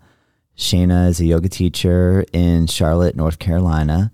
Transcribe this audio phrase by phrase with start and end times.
[0.57, 4.11] Shayna is a yoga teacher in Charlotte, North Carolina.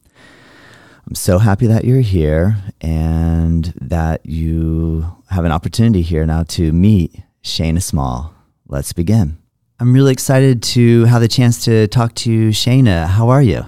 [1.07, 6.73] I'm so happy that you're here and that you have an opportunity here now to
[6.73, 8.35] meet Shayna Small.
[8.67, 9.39] Let's begin.
[9.79, 13.07] I'm really excited to have the chance to talk to Shayna.
[13.07, 13.65] How are you?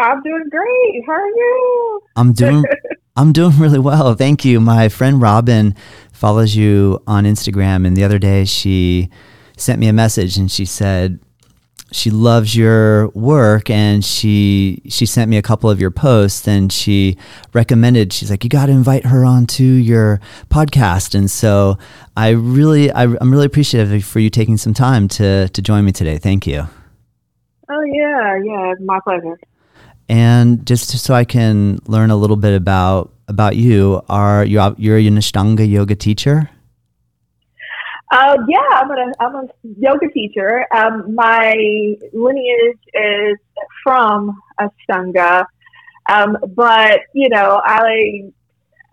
[0.00, 1.02] I'm doing great.
[1.06, 2.00] How are you?
[2.16, 2.64] I'm doing
[3.16, 4.14] I'm doing really well.
[4.14, 4.60] Thank you.
[4.60, 5.74] My friend Robin
[6.12, 9.10] follows you on Instagram and the other day she
[9.56, 11.18] sent me a message and she said
[11.92, 16.72] she loves your work and she she sent me a couple of your posts and
[16.72, 17.16] she
[17.52, 21.76] recommended she's like you got to invite her onto your podcast and so
[22.16, 25.92] I really I, I'm really appreciative for you taking some time to to join me
[25.92, 26.18] today.
[26.18, 26.68] Thank you.
[27.68, 29.38] Oh yeah, yeah, it's my pleasure.
[30.10, 34.98] And just so I can learn a little bit about about you, are you you're
[34.98, 36.50] an Ashtanga yoga teacher?
[38.10, 39.42] Uh, yeah, I'm a I'm a
[39.78, 40.66] yoga teacher.
[40.74, 41.54] Um, my
[42.12, 43.36] lineage is
[43.84, 45.44] from Ashtanga,
[46.08, 48.32] um, but you know I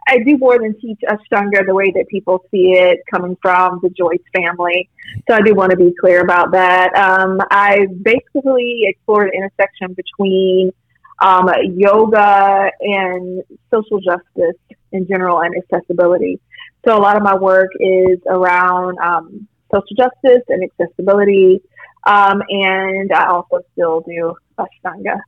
[0.07, 3.89] I do more than teach Ashtanga the way that people see it coming from the
[3.89, 4.87] Jois family.
[5.27, 6.95] So I do want to be clear about that.
[6.95, 10.73] Um, I basically explore the intersection between
[11.19, 14.59] um, yoga and social justice
[14.91, 16.39] in general and accessibility.
[16.85, 21.61] So a lot of my work is around um, social justice and accessibility,
[22.05, 25.19] um, and I also still do Ashtanga.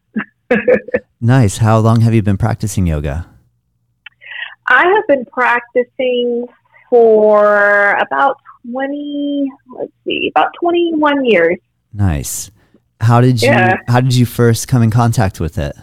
[1.22, 1.58] nice.
[1.58, 3.28] How long have you been practicing yoga?
[4.68, 6.48] I have been practicing
[6.90, 8.38] for about
[8.72, 11.58] 20, let's see, about 21 years.
[11.94, 12.52] Nice.
[13.00, 13.78] How did you Yeah.
[13.88, 15.76] how did you first come in contact with it?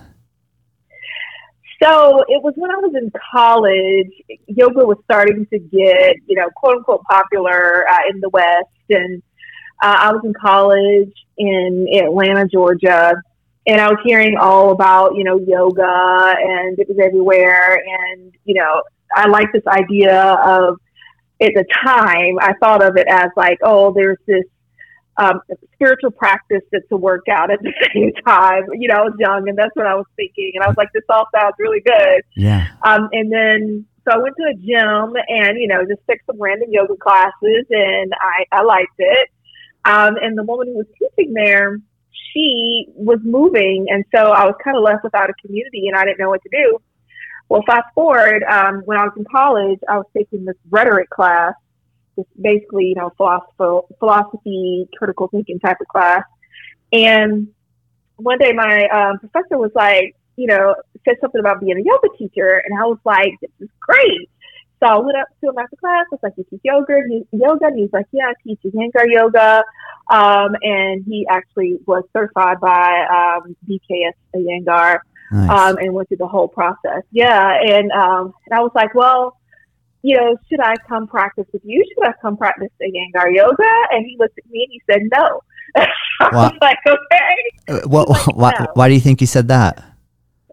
[1.82, 4.10] So it was when I was in college,
[4.46, 8.66] yoga was starting to get, you know, quote unquote popular uh, in the West.
[8.88, 9.22] And
[9.82, 13.14] uh, I was in college in Atlanta, Georgia,
[13.66, 17.82] and I was hearing all about, you know, yoga and it was everywhere.
[17.86, 18.82] And, you know,
[19.14, 20.78] I like this idea of,
[21.42, 24.44] at the time, I thought of it as like, oh, there's this
[25.18, 25.40] um,
[25.76, 28.64] spiritual practice that's a workout at the same time.
[28.74, 30.52] You know, I was young and that's what I was thinking.
[30.54, 32.22] And I was like, this all sounds really good.
[32.34, 32.66] Yeah.
[32.82, 36.40] Um, and then, so I went to a gym and, you know, just took some
[36.40, 39.28] random yoga classes and I, I liked it.
[39.84, 41.78] Um, and the woman who was teaching there,
[42.32, 43.86] she was moving.
[43.88, 46.42] And so I was kind of left without a community and I didn't know what
[46.42, 46.78] to do.
[47.48, 51.54] Well, fast forward, um, when I was in college, I was taking this rhetoric class
[52.16, 56.22] just basically, you know, philosophy, philosophy, critical thinking type of class.
[56.92, 57.48] And
[58.16, 60.74] one day my um, professor was like, you know,
[61.04, 62.62] said something about being a yoga teacher.
[62.64, 64.28] And I was like, this is great.
[64.80, 66.04] So I went up to him after class.
[66.12, 67.00] I was like, you teach yoga?
[67.08, 67.66] He, yoga?
[67.66, 69.64] And he was like, yeah, I teach Iyengar yoga.
[70.10, 74.98] Um, and he actually was certified by um, BKS Iyengar
[75.32, 75.50] Nice.
[75.50, 77.02] um, and went through the whole process.
[77.10, 77.58] Yeah.
[77.58, 79.38] And, um, and I was like, well,
[80.06, 81.84] you know, should I come practice with you?
[81.88, 83.72] Should I come practice Iyengar yoga?
[83.90, 85.40] And he looked at me and he said, no.
[86.20, 86.42] I Wow.
[86.44, 87.36] was like, okay.
[87.68, 88.66] Uh, what, like, why, no.
[88.74, 89.82] why do you think he said that?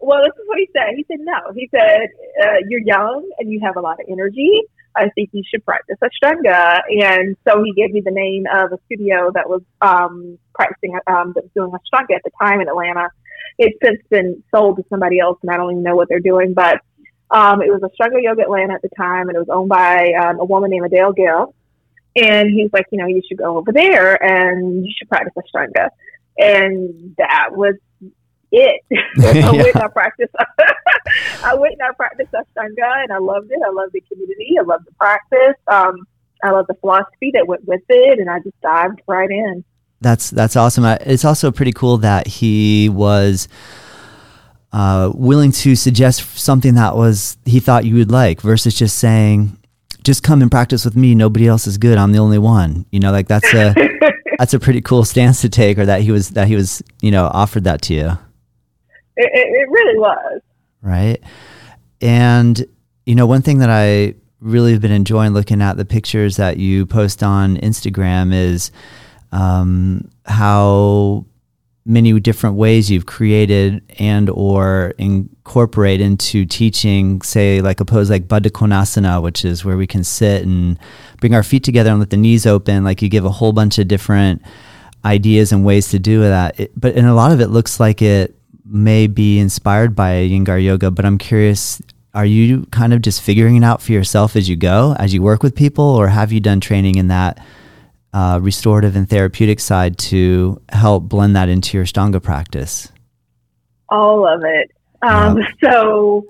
[0.02, 0.96] Well, this is what he said.
[0.96, 1.52] He said, no.
[1.54, 2.08] He said,
[2.44, 4.52] uh, you're young and you have a lot of energy.
[4.96, 6.82] I think you should practice Ashtanga.
[6.90, 11.34] And so he gave me the name of a studio that was um, practicing, um,
[11.36, 13.10] that was doing Ashtanga at the time in Atlanta.
[13.60, 16.56] It's since been sold to somebody else, and I don't even know what they're doing.
[16.56, 16.82] But
[17.33, 20.13] um, it was a Ashtanga Yoga Atlanta at the time, and it was owned by
[20.13, 21.56] um, a woman named Adele Gill.
[22.15, 25.89] And he's like, you know, you should go over there and you should practice Ashtanga.
[26.38, 27.74] And that was
[28.51, 28.81] it.
[29.18, 30.35] I went and I practiced.
[31.44, 33.59] I went and I practiced Ashtanga, and I loved it.
[33.65, 34.56] I loved the community.
[34.59, 35.56] I loved the practice.
[35.68, 36.07] Um,
[36.44, 39.63] I loved the philosophy that went with it, and I just dived right in.
[40.01, 40.83] That's that's awesome.
[40.85, 43.47] It's also pretty cool that he was
[44.74, 49.58] uh, willing to suggest something that was he thought you would like, versus just saying,
[50.04, 51.14] "Just come and practice with me.
[51.14, 51.98] Nobody else is good.
[51.98, 53.74] I'm the only one." You know, like that's a
[54.40, 57.12] that's a pretty cool stance to take, or that he was that he was you
[57.12, 58.08] know offered that to you.
[59.16, 60.42] It, it, it really was
[60.81, 61.22] right,
[62.02, 62.66] and
[63.06, 66.58] you know one thing that I really have been enjoying looking at the pictures that
[66.58, 68.72] you post on Instagram is
[69.31, 71.26] um, how
[71.85, 78.27] many different ways you've created and or incorporate into teaching say like a pose like
[78.27, 80.80] Baddha Konasana which is where we can sit and
[81.19, 82.83] bring our feet together and let the knees open.
[82.83, 84.41] Like you give a whole bunch of different
[85.03, 86.57] ideas and ways to do that.
[86.59, 88.35] It, but in a lot of it looks like it
[88.65, 91.81] may be inspired by Iyengar yoga but I'm curious
[92.13, 95.21] are you kind of just figuring it out for yourself as you go, as you
[95.21, 97.44] work with people, or have you done training in that
[98.13, 102.92] uh, restorative and therapeutic side to help blend that into your Ashtanga practice?
[103.89, 104.71] All of it.
[105.01, 105.48] Um, yep.
[105.62, 106.25] So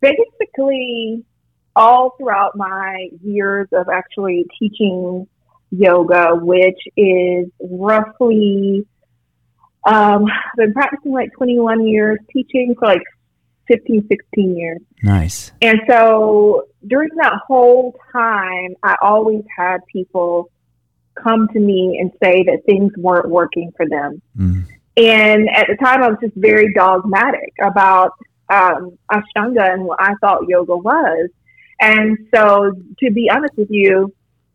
[0.00, 1.24] basically,
[1.74, 5.26] all throughout my years of actually teaching
[5.70, 8.86] yoga, which is roughly,
[9.86, 13.02] um, I've been practicing like 21 years, teaching for like
[13.68, 14.80] 15, 16 years.
[15.02, 15.52] Nice.
[15.60, 20.50] And so during that whole time, I always had people
[21.22, 24.22] come to me and say that things weren't working for them.
[24.38, 24.66] Mm.
[24.96, 28.12] And at the time, I was just very dogmatic about
[28.48, 31.28] um, Ashtanga and what I thought yoga was.
[31.80, 34.14] And so, to be honest with you,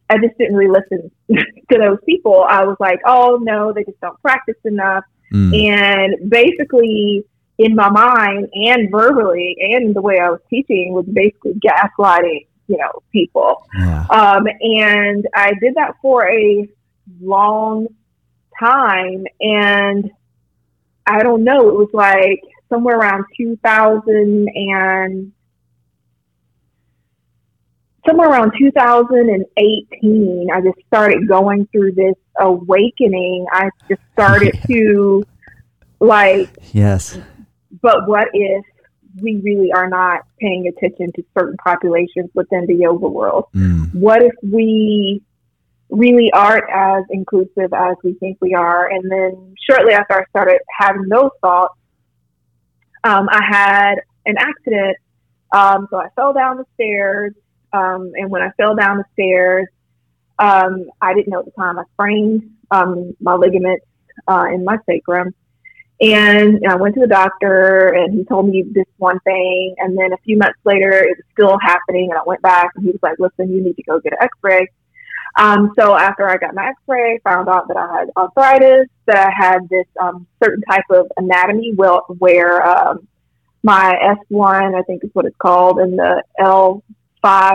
[0.09, 1.11] I just didn't really listen
[1.71, 2.43] to those people.
[2.47, 5.03] I was like, oh, no, they just don't practice enough.
[5.31, 5.69] Mm.
[5.69, 7.23] And basically,
[7.57, 12.77] in my mind and verbally and the way I was teaching was basically gaslighting, you
[12.77, 13.67] know, people.
[13.77, 14.05] Yeah.
[14.09, 16.67] Um, and I did that for a
[17.19, 17.87] long
[18.57, 19.25] time.
[19.41, 20.09] And
[21.05, 25.33] I don't know, it was like somewhere around 2000 and
[28.07, 33.45] somewhere around 2018, I just started going through this awakening.
[33.51, 35.23] I just started to
[35.99, 37.19] like yes
[37.83, 38.65] but what if
[39.19, 43.45] we really are not paying attention to certain populations within the yoga world?
[43.55, 43.93] Mm.
[43.93, 45.21] What if we
[45.89, 48.89] really aren't as inclusive as we think we are?
[48.89, 51.75] And then shortly after I started having those thoughts,
[53.03, 54.97] um, I had an accident.
[55.53, 57.33] Um, so I fell down the stairs.
[57.73, 59.67] Um, and when I fell down the stairs,
[60.39, 63.85] um, I didn't know at the time I sprained um, my ligaments
[64.27, 65.33] uh, in my sacrum.
[66.01, 69.75] And I went to the doctor and he told me this one thing.
[69.77, 72.09] And then a few months later, it was still happening.
[72.09, 74.19] And I went back and he was like, listen, you need to go get an
[74.21, 74.67] x ray.
[75.37, 79.27] Um, so after I got my x ray, found out that I had arthritis, that
[79.27, 83.07] I had this um, certain type of anatomy where, where um,
[83.63, 86.81] my S1, I think is what it's called, and the L5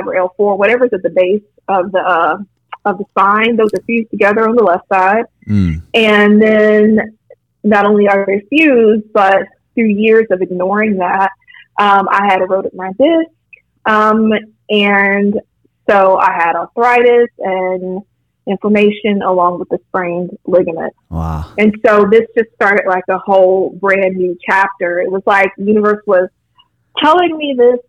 [0.07, 2.39] or L4, whatever's at the base of the uh,
[2.85, 5.25] of the spine, those are fused together on the left side.
[5.49, 5.83] Mm.
[5.93, 7.19] And then
[7.67, 9.39] not only are they fused, but
[9.75, 11.31] through years of ignoring that,
[11.79, 13.31] um, I had eroded my disc.
[13.85, 14.33] Um,
[14.71, 15.41] and
[15.89, 18.03] so I had arthritis and
[18.47, 20.95] inflammation along with the sprained ligament.
[21.11, 21.53] Wow.
[21.59, 25.01] And so this just started like a whole brand new chapter.
[25.01, 26.29] It was like the universe was
[26.99, 27.81] telling me this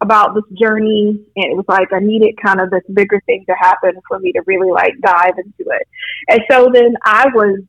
[0.00, 3.54] about this journey and it was like I needed kind of this bigger thing to
[3.58, 5.88] happen for me to really like dive into it.
[6.28, 7.60] And so then I was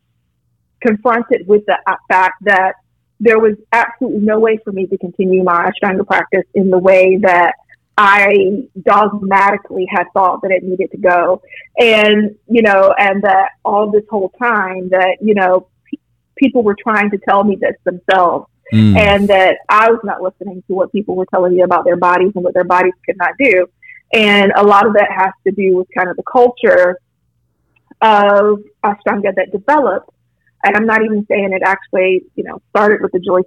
[0.85, 1.77] confronted with the
[2.09, 2.73] fact that
[3.19, 7.17] there was absolutely no way for me to continue my Ashtanga practice in the way
[7.21, 7.53] that
[7.97, 11.41] I dogmatically had thought that it needed to go.
[11.77, 15.99] And, you know, and that all this whole time that, you know, pe-
[16.37, 18.47] people were trying to tell me this themselves.
[18.73, 18.97] Mm.
[18.97, 22.31] And that I was not listening to what people were telling me about their bodies
[22.33, 23.67] and what their bodies could not do.
[24.11, 26.99] And a lot of that has to do with kind of the culture
[28.01, 30.09] of Ashtanga that developed
[30.65, 33.43] and I'm not even saying it actually, you know, started with the Jois,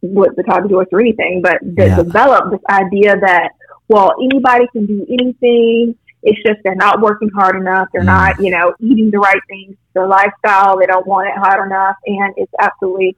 [0.00, 1.96] with the Todd Jois or anything, but that yeah.
[1.96, 3.50] developed this idea that,
[3.88, 5.94] well, anybody can do anything.
[6.22, 7.88] It's just they're not working hard enough.
[7.92, 8.06] They're mm.
[8.06, 9.76] not, you know, eating the right things.
[9.94, 11.96] Their lifestyle, they don't want it hard enough.
[12.06, 13.16] And it's absolutely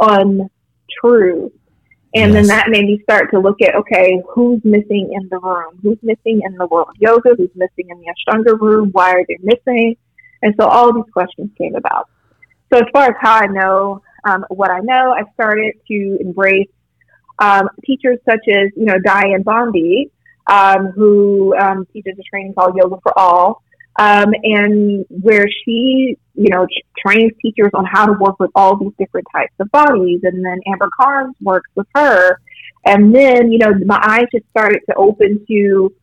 [0.00, 1.52] untrue.
[2.14, 2.34] And yes.
[2.34, 5.78] then that made me start to look at, okay, who's missing in the room?
[5.82, 7.34] Who's missing in the world of yoga?
[7.36, 8.90] Who's missing in the Ashtanga room?
[8.92, 9.96] Why are they missing?
[10.40, 12.08] And so all these questions came about.
[12.72, 16.68] So as far as how I know um, what I know, I started to embrace
[17.38, 20.10] um, teachers such as, you know, Dianne Bondy,
[20.48, 23.62] um, who um, teaches a training called Yoga for All,
[23.98, 26.66] um, and where she, you know,
[27.04, 30.20] trains teachers on how to work with all these different types of bodies.
[30.22, 32.40] And then Amber Karnes works with her.
[32.84, 35.94] And then, you know, my eyes just started to open to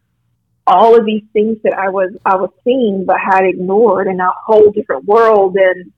[0.65, 4.32] all of these things that I was I was seeing but had ignored in a
[4.46, 5.91] whole different world and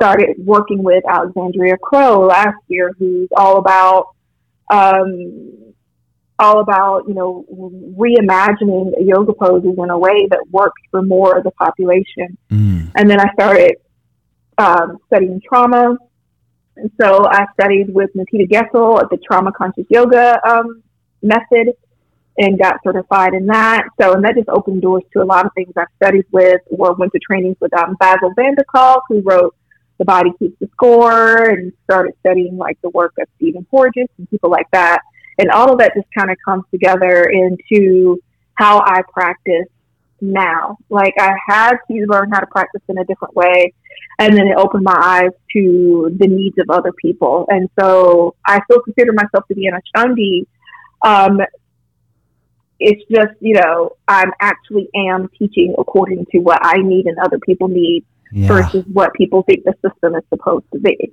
[0.00, 4.14] started working with Alexandria Crow last year, who's all about
[4.70, 5.74] um,
[6.38, 7.44] all about you know
[7.98, 12.38] reimagining yoga poses in a way that works for more of the population.
[12.50, 12.92] Mm.
[12.94, 13.76] And then I started
[14.56, 15.96] um, studying trauma,
[16.76, 20.82] and so I studied with Nityda Gessel at the Trauma Conscious Yoga um,
[21.22, 21.74] method
[22.38, 23.88] and got certified in that.
[24.00, 26.94] So, and that just opened doors to a lot of things I've studied with or
[26.94, 28.54] went to trainings with um, Bessel van
[29.08, 29.56] who wrote
[29.98, 34.30] The Body Keeps the Score and started studying like the work of Stephen Porges and
[34.30, 35.00] people like that.
[35.38, 38.20] And all of that just kind of comes together into
[38.54, 39.68] how I practice
[40.20, 40.78] now.
[40.88, 43.72] Like I had to learn how to practice in a different way.
[44.20, 47.46] And then it opened my eyes to the needs of other people.
[47.48, 50.46] And so I still consider myself to be an Ashtanga
[51.02, 51.40] um,
[52.80, 57.38] it's just you know i'm actually am teaching according to what i need and other
[57.40, 58.48] people need yeah.
[58.48, 61.12] versus what people think the system is supposed to be.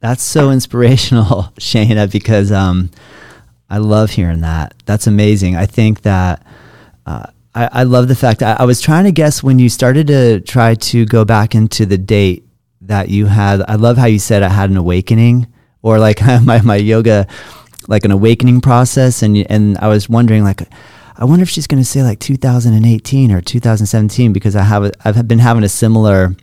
[0.00, 1.26] That's so inspirational
[1.58, 2.90] Shayna because um,
[3.68, 4.74] i love hearing that.
[4.86, 5.56] That's amazing.
[5.56, 6.46] I think that
[7.06, 10.06] uh, I, I, love the fact I, I was trying to guess when you started
[10.08, 12.44] to try to go back into the date
[12.82, 15.46] that you had i love how you said i had an awakening
[15.82, 17.26] or like my, my yoga
[17.88, 20.62] like an awakening process and and I was wondering like
[21.20, 25.26] I wonder if she's going to say like 2018 or 2017 because I have I've
[25.26, 26.36] been having a similar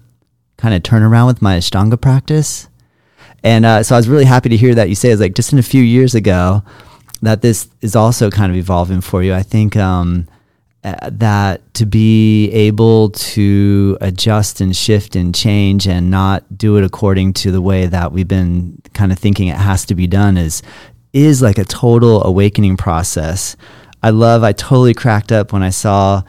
[0.58, 2.68] kind of turnaround with my Ashtanga practice.
[3.42, 5.54] And uh, so I was really happy to hear that you say it's like just
[5.54, 6.62] in a few years ago
[7.22, 9.34] that this is also kind of evolving for you.
[9.34, 10.28] I think um,
[10.84, 17.34] that to be able to adjust and shift and change and not do it according
[17.34, 20.62] to the way that we've been kind of thinking it has to be done is
[21.14, 23.56] is like a total awakening process.
[24.06, 26.22] I love, I totally cracked up when I saw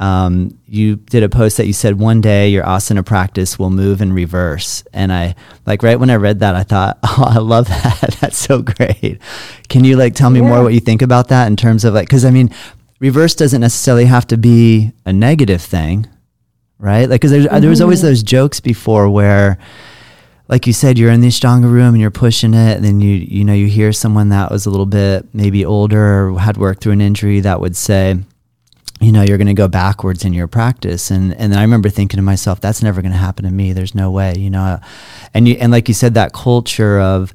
[0.00, 4.02] um, you did a post that you said one day your asana practice will move
[4.02, 4.82] in reverse.
[4.92, 8.16] And I, like, right when I read that, I thought, oh, I love that.
[8.20, 9.20] That's so great.
[9.68, 10.48] Can you, like, tell me yeah.
[10.48, 12.52] more what you think about that in terms of, like, because I mean,
[12.98, 16.08] reverse doesn't necessarily have to be a negative thing,
[16.80, 17.08] right?
[17.08, 17.60] Like, because mm-hmm.
[17.60, 19.56] there was always those jokes before where,
[20.50, 23.12] like you said, you're in the Ashtanga room and you're pushing it, and then you
[23.12, 26.82] you know you hear someone that was a little bit maybe older or had worked
[26.82, 28.18] through an injury that would say,
[29.00, 32.18] you know, you're going to go backwards in your practice, and and I remember thinking
[32.18, 33.72] to myself, that's never going to happen to me.
[33.72, 34.80] There's no way, you know,
[35.32, 37.32] and you and like you said, that culture of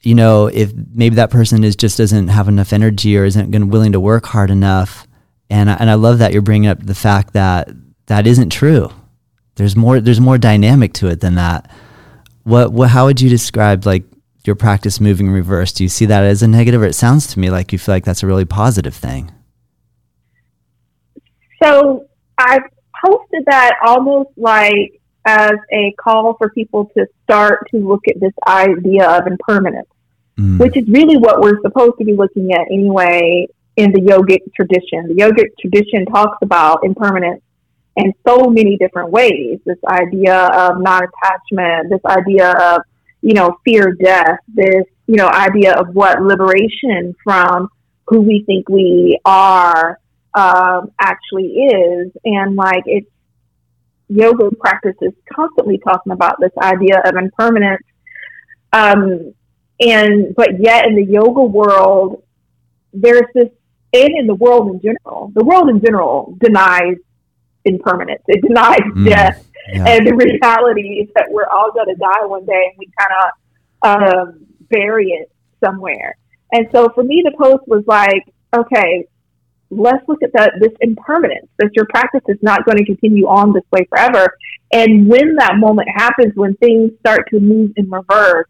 [0.00, 3.68] you know, if maybe that person is just doesn't have enough energy or isn't going
[3.68, 5.06] willing to work hard enough,
[5.50, 7.68] and I, and I love that you're bringing up the fact that
[8.06, 8.90] that isn't true.
[9.56, 10.00] There's more.
[10.00, 11.70] There's more dynamic to it than that
[12.46, 14.04] what, what how would you describe like
[14.44, 15.72] your practice moving reverse?
[15.72, 17.96] Do you see that as a negative, or it sounds to me like you feel
[17.96, 19.32] like that's a really positive thing?
[21.60, 22.06] So
[22.38, 22.62] I've
[23.04, 28.32] posted that almost like as a call for people to start to look at this
[28.46, 29.88] idea of impermanence,
[30.38, 30.60] mm.
[30.60, 35.08] which is really what we're supposed to be looking at anyway in the yogic tradition.
[35.08, 37.42] The yogic tradition talks about impermanence
[37.96, 39.58] in so many different ways.
[39.64, 42.82] This idea of non-attachment, this idea of,
[43.22, 47.68] you know, fear death, this, you know, idea of what liberation from
[48.06, 49.98] who we think we are
[50.34, 52.12] um, actually is.
[52.24, 53.10] And like it's
[54.08, 57.82] yoga practice is constantly talking about this idea of impermanence.
[58.72, 59.34] Um,
[59.80, 62.22] and but yet in the yoga world,
[62.92, 63.48] there's this
[63.92, 66.96] and in the world in general, the world in general denies
[67.66, 68.22] impermanence.
[68.28, 69.46] It denies mm, death.
[69.68, 69.84] Yeah.
[69.84, 73.12] And the reality is that we're all going to die one day and we kind
[73.22, 75.30] of um, bury it
[75.62, 76.16] somewhere.
[76.52, 79.06] And so for me, the post was like, okay,
[79.70, 83.52] let's look at that this impermanence, that your practice is not going to continue on
[83.52, 84.36] this way forever.
[84.72, 88.46] And when that moment happens, when things start to move in reverse,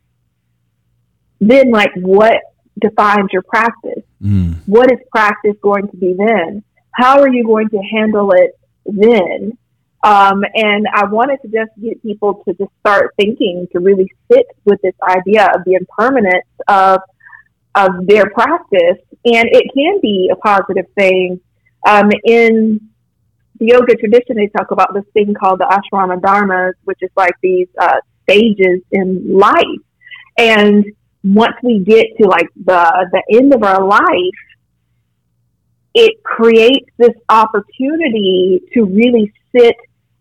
[1.41, 2.39] then like what
[2.79, 4.05] defines your practice?
[4.23, 4.59] Mm.
[4.67, 6.63] What is practice going to be then?
[6.93, 8.59] How are you going to handle it
[8.89, 9.57] then.
[10.03, 14.47] Um, and I wanted to just get people to just start thinking to really sit
[14.65, 17.01] with this idea of the impermanence of
[17.75, 21.41] of their practice, and it can be a positive thing.
[21.87, 22.81] Um, in
[23.59, 27.35] the yoga tradition, they talk about this thing called the ashrama dharmas, which is like
[27.43, 29.83] these uh, stages in life.
[30.39, 30.85] And
[31.23, 34.41] once we get to like the the end of our life,
[35.97, 39.75] it creates this opportunity to really sit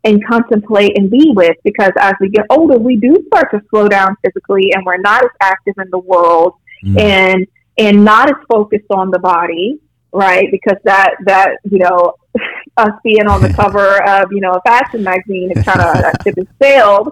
[0.05, 3.88] and contemplate and be with because as we get older we do start to slow
[3.88, 6.53] down physically and we're not as active in the world
[6.84, 7.00] mm.
[7.00, 7.46] and
[7.77, 9.77] and not as focused on the body
[10.13, 12.13] right because that that you know
[12.77, 16.15] us being on the cover of you know a fashion magazine is kind of that
[16.24, 17.12] ship has sailed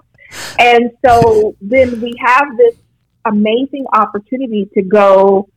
[0.60, 2.75] and so then we have this
[3.25, 5.50] amazing opportunity to go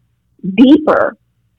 [0.56, 1.16] deeper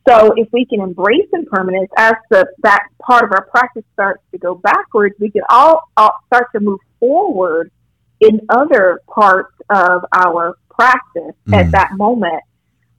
[0.07, 4.37] so if we can embrace impermanence as the that part of our practice starts to
[4.37, 7.71] go backwards, we can all, all start to move forward
[8.19, 11.53] in other parts of our practice mm.
[11.53, 12.41] at that moment.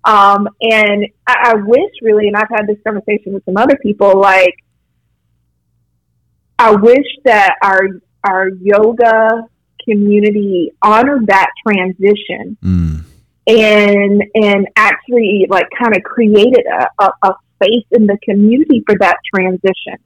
[0.05, 4.21] Um, and I, I wish really, and I've had this conversation with some other people,
[4.21, 4.55] like
[6.59, 7.89] I wish that our
[8.25, 9.49] our yoga
[9.89, 12.59] community honored that transition.
[12.63, 13.05] Mm
[13.49, 18.97] and and actually like kind of created a, a, a space in the community for
[19.01, 19.97] that transition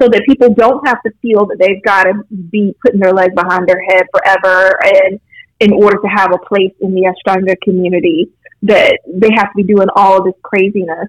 [0.00, 2.14] so that people don't have to feel that they've got to
[2.50, 5.20] be putting their leg behind their head forever and
[5.60, 8.30] in order to have a place in the Ashtanga community
[8.62, 11.08] that they have to be doing all of this craziness.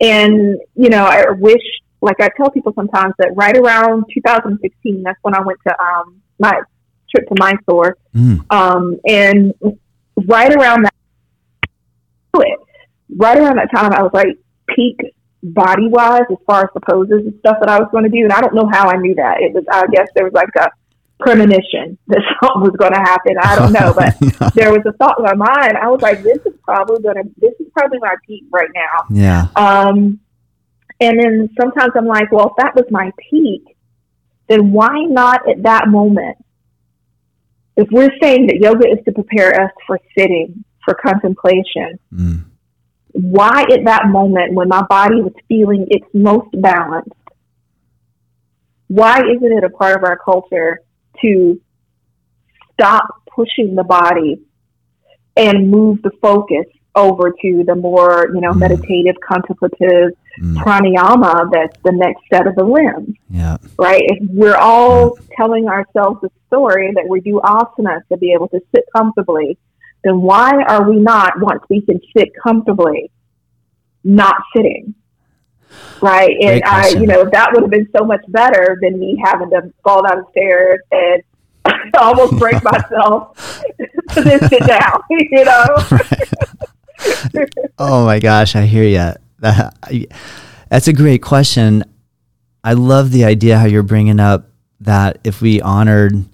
[0.00, 1.62] And, you know, I wish,
[2.02, 6.20] like I tell people sometimes that right around 2016, that's when I went to um,
[6.38, 6.60] my
[7.14, 7.96] trip to Mysore.
[8.14, 8.44] Mm.
[8.50, 9.54] Um, and
[10.26, 10.94] right around that
[12.40, 12.58] it.
[13.14, 14.38] Right around that time, I was like
[14.74, 15.00] peak
[15.42, 18.24] body wise as far as the poses and stuff that I was going to do.
[18.24, 19.40] And I don't know how I knew that.
[19.40, 20.70] It was, I guess there was like a
[21.18, 23.36] premonition that something was going to happen.
[23.40, 24.50] I don't know, but yeah.
[24.54, 25.76] there was a thought in my mind.
[25.76, 29.04] I was like, this is probably going to, this is probably my peak right now.
[29.10, 29.46] Yeah.
[29.56, 30.20] Um,
[31.00, 33.62] and then sometimes I'm like, well, if that was my peak,
[34.48, 36.38] then why not at that moment?
[37.76, 41.98] If we're saying that yoga is to prepare us for sitting, for contemplation.
[42.14, 42.44] Mm.
[43.12, 47.10] Why at that moment when my body was feeling its most balanced,
[48.88, 50.80] why isn't it a part of our culture
[51.20, 51.60] to
[52.72, 54.40] stop pushing the body
[55.36, 58.58] and move the focus over to the more, you know, mm.
[58.58, 60.56] meditative, contemplative mm.
[60.56, 63.16] pranayama that's the next set of the limbs.
[63.28, 63.56] Yeah.
[63.78, 64.02] Right?
[64.04, 65.36] If we're all yeah.
[65.36, 69.58] telling ourselves a story that we do asanas to be able to sit comfortably
[70.06, 73.10] then why are we not, once we can sit comfortably,
[74.04, 74.94] not sitting?
[76.00, 76.36] Right.
[76.40, 79.72] And I, you know, that would have been so much better than me having to
[79.82, 81.22] fall down the stairs and
[81.98, 83.36] almost break myself
[84.12, 85.66] to then sit down, you know?
[87.78, 90.06] oh my gosh, I hear you.
[90.68, 91.82] That's a great question.
[92.62, 96.24] I love the idea how you're bringing up that if we honored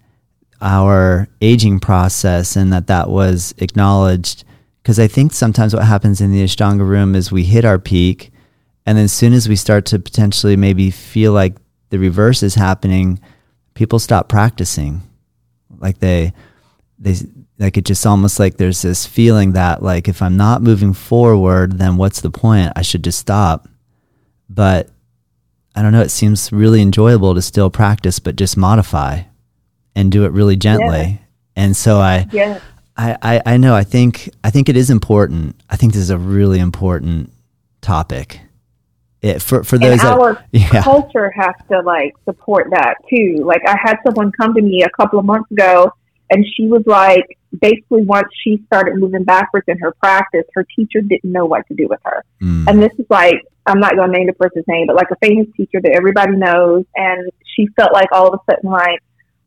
[0.63, 4.45] our aging process and that that was acknowledged.
[4.83, 8.33] Because I think sometimes what happens in the Ashtanga room is we hit our peak,
[8.87, 11.57] and then as soon as we start to potentially maybe feel like
[11.91, 13.21] the reverse is happening,
[13.75, 15.03] people stop practicing.
[15.79, 16.33] Like they,
[16.99, 17.17] they,
[17.59, 21.79] like it just almost like there's this feeling that like if I'm not moving forward,
[21.79, 22.73] then what's the point?
[22.75, 23.69] I should just stop.
[24.49, 24.91] But
[25.75, 26.03] I don't know.
[26.03, 29.23] It seems really enjoyable to still practice, but just modify
[29.95, 30.87] and do it really gently.
[30.87, 31.17] Yeah.
[31.57, 32.61] And so I, yeah.
[32.97, 35.57] I, I, I know, I think, I think it is important.
[35.69, 37.33] I think this is a really important
[37.81, 38.41] topic.
[39.23, 40.83] It, for for those and our that, yeah.
[40.83, 43.45] culture has to like support that too.
[43.45, 45.93] Like I had someone come to me a couple of months ago,
[46.29, 51.01] and she was like, basically, once she started moving backwards in her practice, her teacher
[51.03, 52.25] didn't know what to do with her.
[52.41, 52.67] Mm.
[52.67, 55.17] And this is like, I'm not going to name the person's name, but like a
[55.23, 59.01] famous teacher that everybody knows, and she felt like all of a sudden, like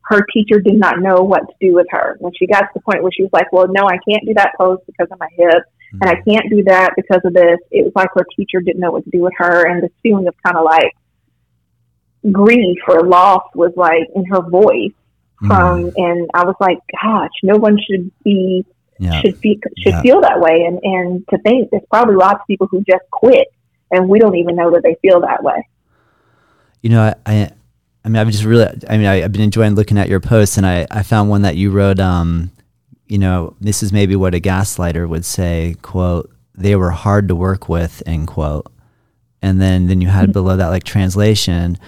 [0.06, 2.16] her teacher did not know what to do with her.
[2.20, 4.34] When she got to the point where she was like, well, no, I can't do
[4.34, 5.98] that pose because of my hip, mm-hmm.
[6.00, 8.92] and I can't do that because of this, it was like her teacher didn't know
[8.92, 9.66] what to do with her.
[9.66, 10.92] And this feeling of kind of like
[12.30, 14.94] grief or loss was like in her voice
[15.42, 15.46] mm-hmm.
[15.48, 18.64] from, and I was like, gosh, no one should be.
[18.98, 19.20] Yeah.
[19.20, 20.00] Should feel should yeah.
[20.00, 23.46] feel that way, and and to think there's probably lots of people who just quit,
[23.90, 25.68] and we don't even know that they feel that way.
[26.80, 27.50] You know, I, I
[28.06, 30.56] I mean, I've just really, I mean, I, have been enjoying looking at your posts,
[30.56, 31.98] and I, I found one that you wrote.
[31.98, 32.52] Um,
[33.08, 35.74] you know, this is maybe what a gaslighter would say.
[35.82, 38.04] Quote: They were hard to work with.
[38.06, 38.72] End quote.
[39.42, 41.78] And then, then you had below that like translation.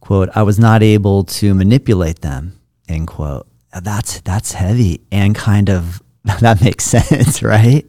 [0.00, 2.58] Quote: I was not able to manipulate them.
[2.88, 3.46] End quote.
[3.80, 6.02] That's that's heavy and kind of
[6.40, 7.84] that makes sense, right?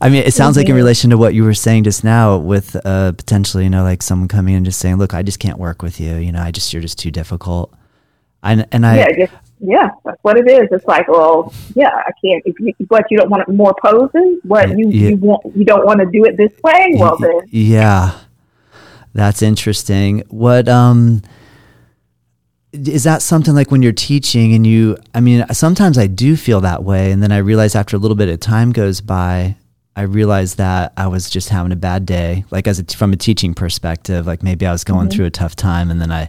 [0.00, 2.76] I mean, it sounds like in relation to what you were saying just now, with
[2.84, 5.58] uh, potentially, you know, like someone coming in and just saying, "Look, I just can't
[5.58, 6.16] work with you.
[6.16, 7.72] You know, I just you're just too difficult."
[8.42, 10.68] And and I, yeah, just yeah, that's what it is.
[10.72, 12.42] It's like, well, yeah, I can't.
[12.44, 15.10] If you, what you don't want more poses, what you yeah.
[15.10, 16.94] you want, you don't want to do it this way.
[16.96, 18.18] Well, then, yeah,
[19.14, 20.24] that's interesting.
[20.28, 21.22] What um
[22.72, 26.60] is that something like when you're teaching and you i mean sometimes i do feel
[26.60, 29.54] that way and then i realize after a little bit of time goes by
[29.94, 33.16] i realize that i was just having a bad day like as a, from a
[33.16, 35.16] teaching perspective like maybe i was going mm-hmm.
[35.16, 36.28] through a tough time and then i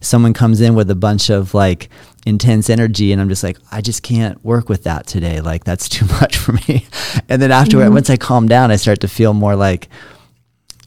[0.00, 1.90] someone comes in with a bunch of like
[2.24, 5.90] intense energy and i'm just like i just can't work with that today like that's
[5.90, 6.86] too much for me
[7.28, 7.94] and then afterward mm-hmm.
[7.94, 9.88] once i calm down i start to feel more like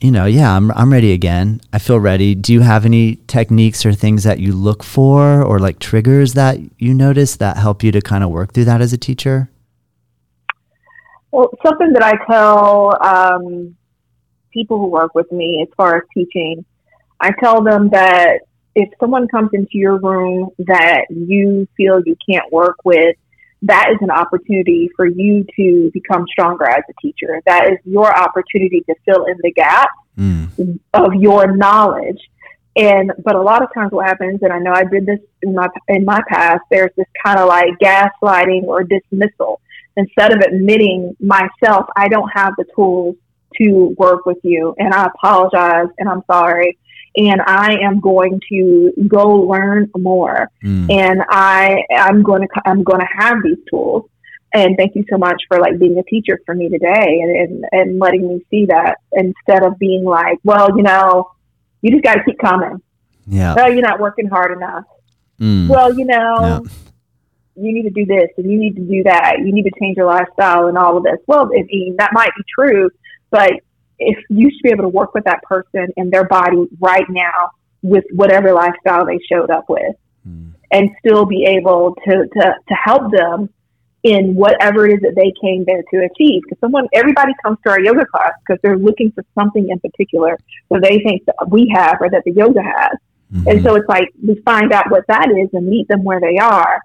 [0.00, 1.60] you know, yeah, I'm I'm ready again.
[1.72, 2.34] I feel ready.
[2.34, 6.58] Do you have any techniques or things that you look for or like triggers that
[6.78, 9.50] you notice that help you to kind of work through that as a teacher?
[11.30, 13.76] Well, something that I tell um,
[14.52, 16.64] people who work with me as far as teaching,
[17.20, 18.40] I tell them that
[18.74, 23.16] if someone comes into your room that you feel you can't work with,
[23.66, 27.40] that is an opportunity for you to become stronger as a teacher.
[27.46, 30.78] That is your opportunity to fill in the gap mm.
[30.94, 32.20] of your knowledge.
[32.76, 35.54] And but a lot of times what happens, and I know I did this in
[35.54, 39.60] my in my past, there's this kind of like gaslighting or dismissal.
[39.96, 43.16] Instead of admitting myself, I don't have the tools
[43.56, 46.76] to work with you, and I apologize, and I'm sorry
[47.16, 50.50] and I am going to go learn more.
[50.64, 50.90] Mm.
[50.90, 54.08] And I I'm going to I'm going to have these tools.
[54.52, 57.64] And thank you so much for like being a teacher for me today and, and,
[57.72, 61.30] and letting me see that instead of being like, well, you know,
[61.82, 62.80] you just got to keep coming.
[63.26, 63.54] Yeah.
[63.54, 64.84] Well, you're not working hard enough.
[65.40, 65.68] Mm.
[65.68, 66.60] Well, you know, yeah.
[67.56, 69.40] you need to do this and you need to do that.
[69.40, 71.18] You need to change your lifestyle and all of this.
[71.26, 72.88] Well, I mean, that might be true,
[73.30, 73.52] but
[73.98, 77.50] if you should be able to work with that person and their body right now
[77.82, 79.96] with whatever lifestyle they showed up with
[80.28, 80.52] mm.
[80.70, 83.48] and still be able to, to, to help them
[84.02, 86.42] in whatever it is that they came there to achieve.
[86.44, 90.38] Because someone, everybody comes to our yoga class because they're looking for something in particular
[90.70, 92.92] that they think that we have or that the yoga has.
[93.32, 93.48] Mm-hmm.
[93.48, 96.38] And so it's like we find out what that is and meet them where they
[96.38, 96.80] are.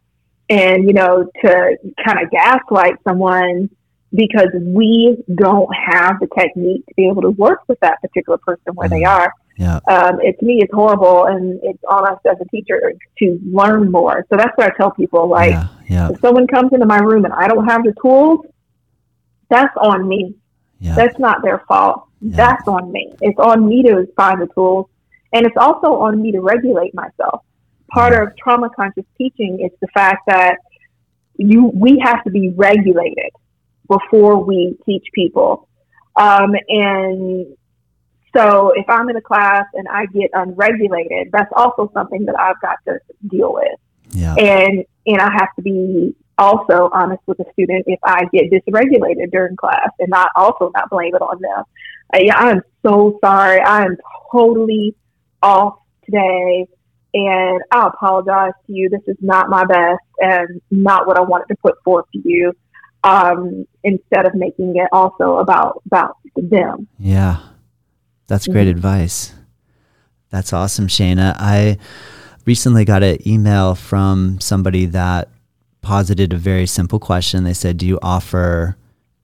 [0.49, 3.69] And, you know, to kind of gaslight someone
[4.13, 8.73] because we don't have the technique to be able to work with that particular person
[8.73, 8.91] where mm.
[8.91, 9.33] they are.
[9.57, 9.79] Yeah.
[9.87, 13.91] Um, it, to me, it's horrible, and it's on us as a teacher to learn
[13.91, 14.25] more.
[14.29, 15.29] So that's what I tell people.
[15.29, 15.67] Like, yeah.
[15.87, 16.09] Yeah.
[16.09, 18.45] if someone comes into my room and I don't have the tools,
[19.49, 20.35] that's on me.
[20.79, 20.95] Yeah.
[20.95, 22.07] That's not their fault.
[22.21, 23.13] That's on me.
[23.21, 24.87] It's on me to find the tools,
[25.33, 27.43] and it's also on me to regulate myself.
[27.91, 30.57] Part of trauma conscious teaching is the fact that
[31.37, 33.31] you we have to be regulated
[33.91, 35.67] before we teach people.
[36.15, 37.45] Um, and
[38.35, 42.59] so if I'm in a class and I get unregulated, that's also something that I've
[42.61, 43.79] got to deal with.
[44.11, 44.35] Yeah.
[44.35, 49.31] And and I have to be also honest with the student if I get dysregulated
[49.31, 51.63] during class and not also not blame it on them.
[52.13, 53.59] I, I'm so sorry.
[53.61, 53.97] I am
[54.31, 54.95] totally
[55.41, 55.75] off
[56.05, 56.67] today
[57.13, 58.89] and I apologize to you.
[58.89, 62.53] This is not my best and not what I wanted to put forth to you
[63.03, 66.87] um, instead of making it also about about them.
[66.99, 67.39] Yeah,
[68.27, 68.77] that's great mm-hmm.
[68.77, 69.33] advice.
[70.29, 71.35] That's awesome, Shayna.
[71.37, 71.77] I
[72.45, 75.29] recently got an email from somebody that
[75.81, 77.43] posited a very simple question.
[77.43, 78.77] They said, "Do you offer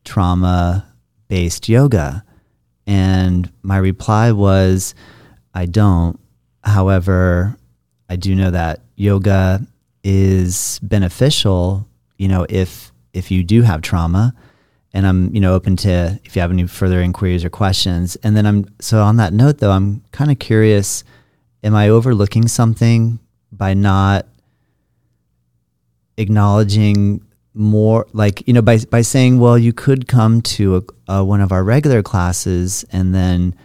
[0.04, 0.86] trauma
[1.28, 2.24] based yoga?"
[2.86, 4.96] And my reply was,
[5.54, 6.20] "I don't.
[6.64, 7.58] However,
[8.10, 9.66] I do know that yoga
[10.04, 11.88] is beneficial.
[12.18, 14.34] You know, if if you do have trauma
[14.94, 18.16] and I'm, you know, open to if you have any further inquiries or questions.
[18.18, 21.04] And then I'm so on that note though, I'm kind of curious,
[21.64, 23.20] am I overlooking something
[23.52, 24.28] by not
[26.18, 31.26] acknowledging more like, you know, by by saying, well, you could come to a, a,
[31.26, 33.56] one of our regular classes and then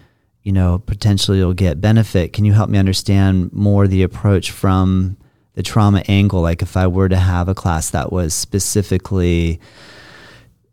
[0.42, 2.32] you know, potentially you'll get benefit.
[2.32, 5.16] Can you help me understand more the approach from
[5.54, 6.40] the trauma angle.
[6.40, 9.60] Like if i were to have a class that was specifically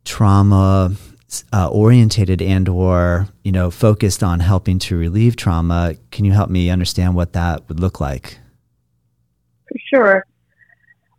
[0.05, 0.95] trauma
[1.53, 6.49] uh, orientated and or you know focused on helping to relieve trauma can you help
[6.49, 8.39] me understand what that would look like?
[9.67, 10.25] For sure.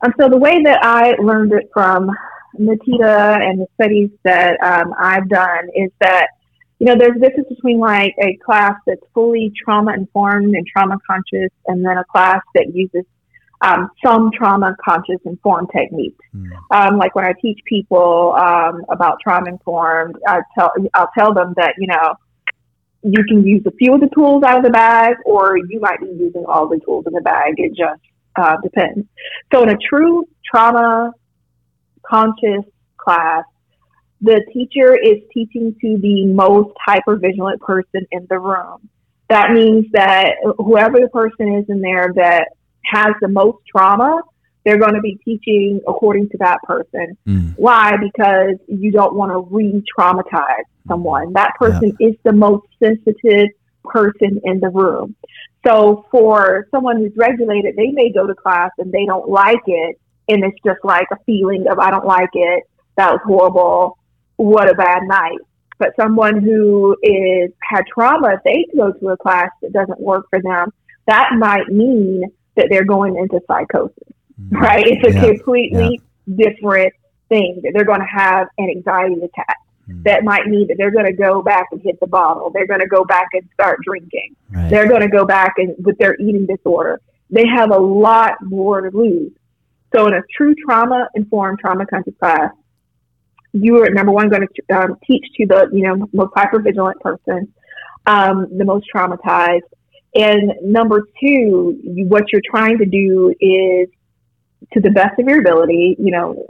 [0.04, 2.10] Um, so the way that i learned it from
[2.58, 6.28] Nityda and the studies that um, I've done is that
[6.80, 10.96] you know, there's a difference between like a class that's fully trauma informed and trauma
[11.06, 13.04] conscious, and then a class that uses
[13.62, 16.24] um, some trauma conscious informed techniques.
[16.34, 16.50] Mm.
[16.70, 21.54] Um, like when I teach people um, about trauma informed, I tell I'll tell them
[21.56, 22.14] that you know
[23.02, 26.00] you can use a few of the tools out of the bag, or you might
[26.00, 27.54] be using all the tools in the bag.
[27.56, 28.00] It just
[28.36, 29.06] uh, depends.
[29.52, 31.12] So in a true trauma
[32.06, 32.64] conscious
[32.96, 33.44] class,
[34.20, 38.88] the teacher is teaching to the most hyper vigilant person in the room.
[39.28, 42.48] That means that whoever the person is in there that
[42.84, 44.20] has the most trauma,
[44.64, 47.16] they're going to be teaching according to that person.
[47.26, 47.54] Mm.
[47.56, 47.96] Why?
[47.96, 51.32] Because you don't want to re traumatize someone.
[51.32, 52.08] That person yeah.
[52.08, 53.48] is the most sensitive
[53.84, 55.16] person in the room.
[55.66, 59.98] So for someone who's regulated, they may go to class and they don't like it.
[60.28, 62.64] And it's just like a feeling of, I don't like it.
[62.96, 63.98] That was horrible.
[64.36, 65.38] What a bad night.
[65.78, 70.26] But someone who is had trauma, if they go to a class that doesn't work
[70.30, 70.72] for them,
[71.06, 72.24] that might mean
[72.60, 73.96] that they're going into psychosis,
[74.40, 74.56] mm-hmm.
[74.56, 74.86] right?
[74.86, 75.26] It's a yeah.
[75.26, 76.46] completely yeah.
[76.46, 76.92] different
[77.28, 79.56] thing that they're going to have an anxiety attack.
[79.88, 80.02] Mm-hmm.
[80.02, 82.50] That might mean that they're going to go back and hit the bottle.
[82.50, 84.36] They're going to go back and start drinking.
[84.50, 84.68] Right.
[84.68, 87.00] They're going to go back and with their eating disorder.
[87.30, 89.32] They have a lot more to lose.
[89.94, 92.52] So in a true trauma informed trauma conscious class,
[93.52, 97.00] you are number one going to um, teach to the you know most hyper vigilant
[97.00, 97.52] person,
[98.06, 99.62] um, the most traumatized,
[100.14, 103.88] and number two, what you're trying to do is
[104.72, 105.96] to the best of your ability.
[105.98, 106.46] You know,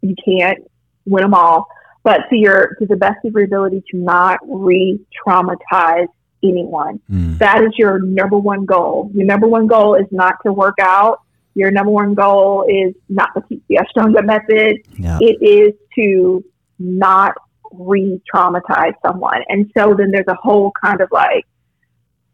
[0.00, 0.58] you can't
[1.06, 1.66] win them all,
[2.02, 6.08] but to your to the best of your ability to not re-traumatize
[6.42, 7.00] anyone.
[7.10, 7.38] Mm.
[7.38, 9.10] That is your number one goal.
[9.14, 11.20] Your number one goal is not to work out
[11.54, 14.78] your number one goal is not to teach the Ashtanga method.
[14.98, 15.18] Yeah.
[15.20, 16.44] It is to
[16.78, 17.34] not
[17.72, 19.42] re-traumatize someone.
[19.48, 21.46] And so then there's a whole kind of like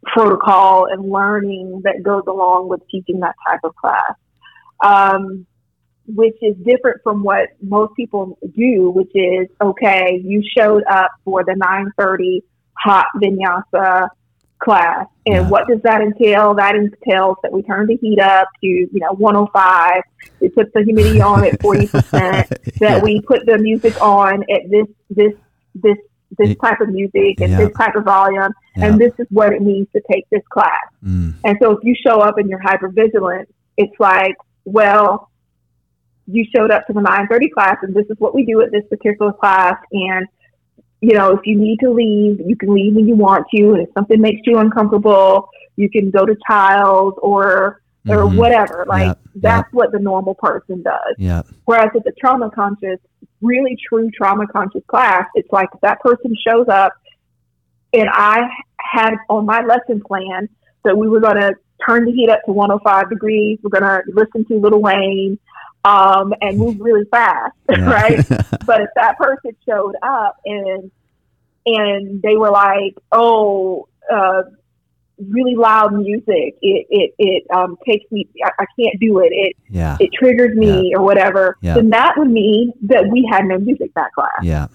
[0.05, 4.15] protocol and learning that goes along with teaching that type of class,
[4.85, 5.47] um,
[6.07, 11.45] which is different from what most people do, which is, okay, you showed up for
[11.45, 12.43] the 930
[12.79, 14.09] hot vinyasa
[14.61, 15.07] class.
[15.27, 15.49] And yeah.
[15.49, 16.55] what does that entail?
[16.55, 20.03] That entails that we turn the heat up to, you know, 105.
[20.41, 21.91] We put the humidity on at 40%.
[22.11, 23.03] that yeah.
[23.03, 25.33] we put the music on at this, this,
[25.75, 25.97] this,
[26.39, 27.59] this type of music and yeah.
[27.59, 28.53] this type of volume.
[28.77, 30.71] And this is what it means to take this class.
[31.05, 31.35] Mm.
[31.45, 35.31] And so if you show up and you're hyper vigilant, it's like, well,
[36.27, 38.85] you showed up to the 930 class and this is what we do at this
[38.89, 39.77] particular class.
[39.93, 40.27] And
[41.01, 43.73] you know, if you need to leave, you can leave when you want to.
[43.73, 48.37] And if something makes you uncomfortable, you can go to Childs or or mm-hmm.
[48.37, 48.85] whatever.
[48.87, 49.21] Like yep.
[49.35, 49.73] that's yep.
[49.73, 51.15] what the normal person does.
[51.19, 51.43] Yeah.
[51.65, 52.99] Whereas with the trauma conscious,
[53.41, 56.93] really true trauma conscious class, it's like that person shows up
[57.93, 58.49] and I
[58.79, 60.49] had on my lesson plan
[60.85, 61.53] that we were gonna
[61.87, 63.59] turn the heat up to 105 degrees.
[63.63, 65.39] We're gonna listen to Lil Wayne
[65.85, 67.91] um, and move really fast, yeah.
[67.91, 68.29] right?
[68.67, 70.91] but if that person showed up and
[71.67, 74.43] and they were like, "Oh, uh,
[75.29, 79.33] really loud music, it it it um, takes me, I, I, can't do it.
[79.33, 79.97] It yeah.
[80.01, 80.99] it triggers me yeah.
[80.99, 84.31] or whatever," then that would mean that we had no music that class.
[84.43, 84.69] Yeah.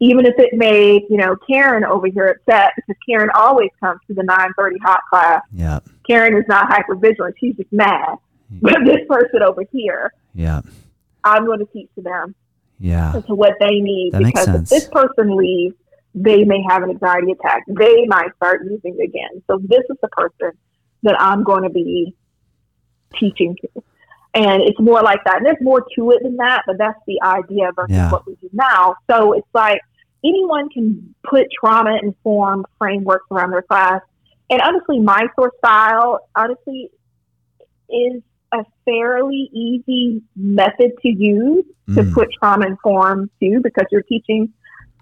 [0.00, 4.14] Even if it made you know Karen over here upset because Karen always comes to
[4.14, 5.42] the nine thirty hot class.
[5.52, 5.80] Yeah.
[6.08, 8.16] Karen is not hyper vigilant; she's just mad.
[8.50, 10.62] But this person over here, yeah,
[11.22, 12.34] I'm going to teach to them,
[12.78, 15.76] yeah, to what they need that because if this person leaves,
[16.14, 17.64] they may have an anxiety attack.
[17.68, 19.42] They might start using again.
[19.46, 20.52] So this is the person
[21.02, 22.14] that I'm going to be
[23.18, 23.82] teaching to.
[24.34, 25.38] And it's more like that.
[25.38, 28.10] And there's more to it than that, but that's the idea versus yeah.
[28.10, 28.94] what we do now.
[29.10, 29.80] So it's like
[30.24, 34.00] anyone can put trauma informed frameworks around their class.
[34.48, 36.90] And honestly, my source style, honestly,
[37.88, 41.94] is a fairly easy method to use mm.
[41.94, 44.52] to put trauma informed to because you're teaching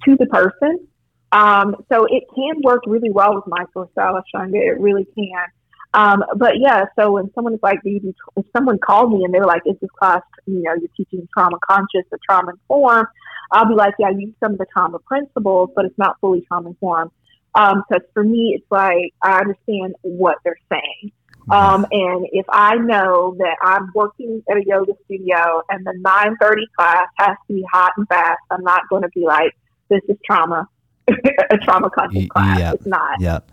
[0.05, 0.87] to the person.
[1.31, 4.55] Um, so it can work really well with Mysore style Ashtanga.
[4.55, 5.47] It really can.
[5.95, 9.62] Um, but yeah, so when someone is like, if someone called me and they're like,
[9.67, 13.09] is this class, you know, you're teaching trauma conscious or trauma informed?
[13.51, 16.43] I'll be like, yeah, I use some of the trauma principles, but it's not fully
[16.47, 17.11] trauma informed.
[17.55, 21.12] Because um, for me, it's like, I understand what they're saying.
[21.51, 26.57] Um, and if I know that I'm working at a yoga studio and the 9:30
[26.77, 29.57] class has to be hot and fast, I'm not going to be like,
[29.88, 30.69] "This is trauma,
[31.51, 32.75] a trauma conscious class." Yep.
[32.75, 33.21] It's not.
[33.21, 33.53] Yep.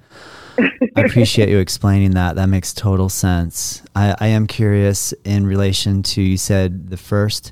[0.96, 2.36] I appreciate you explaining that.
[2.36, 3.84] That makes total sense.
[3.96, 7.52] I, I am curious in relation to you said the first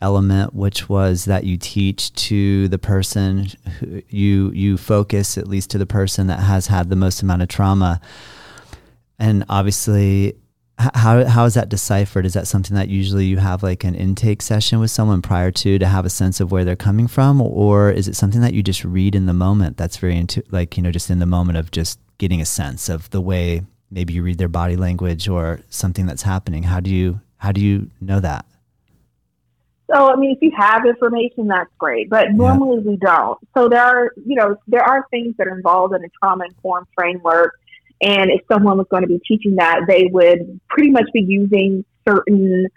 [0.00, 3.48] element, which was that you teach to the person
[3.80, 7.42] who you you focus at least to the person that has had the most amount
[7.42, 8.00] of trauma
[9.18, 10.36] and obviously,
[10.78, 12.24] how how is that deciphered?
[12.24, 15.78] Is that something that usually you have like an intake session with someone prior to
[15.78, 18.62] to have a sense of where they're coming from, or is it something that you
[18.62, 19.76] just read in the moment?
[19.76, 22.88] That's very into like you know just in the moment of just getting a sense
[22.88, 26.62] of the way maybe you read their body language or something that's happening.
[26.64, 28.44] How do you how do you know that?
[29.90, 32.90] So, I mean, if you have information, that's great, but normally yeah.
[32.90, 33.38] we don't.
[33.56, 36.86] So there are, you know, there are things that are involved in a trauma informed
[36.94, 37.54] framework.
[38.00, 41.84] And if someone was going to be teaching that, they would pretty much be using
[42.06, 42.68] certain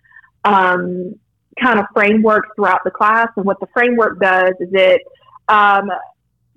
[0.44, 1.16] um,
[1.62, 3.28] kind of frameworks throughout the class.
[3.38, 5.02] And what the framework does is it
[5.48, 5.90] um,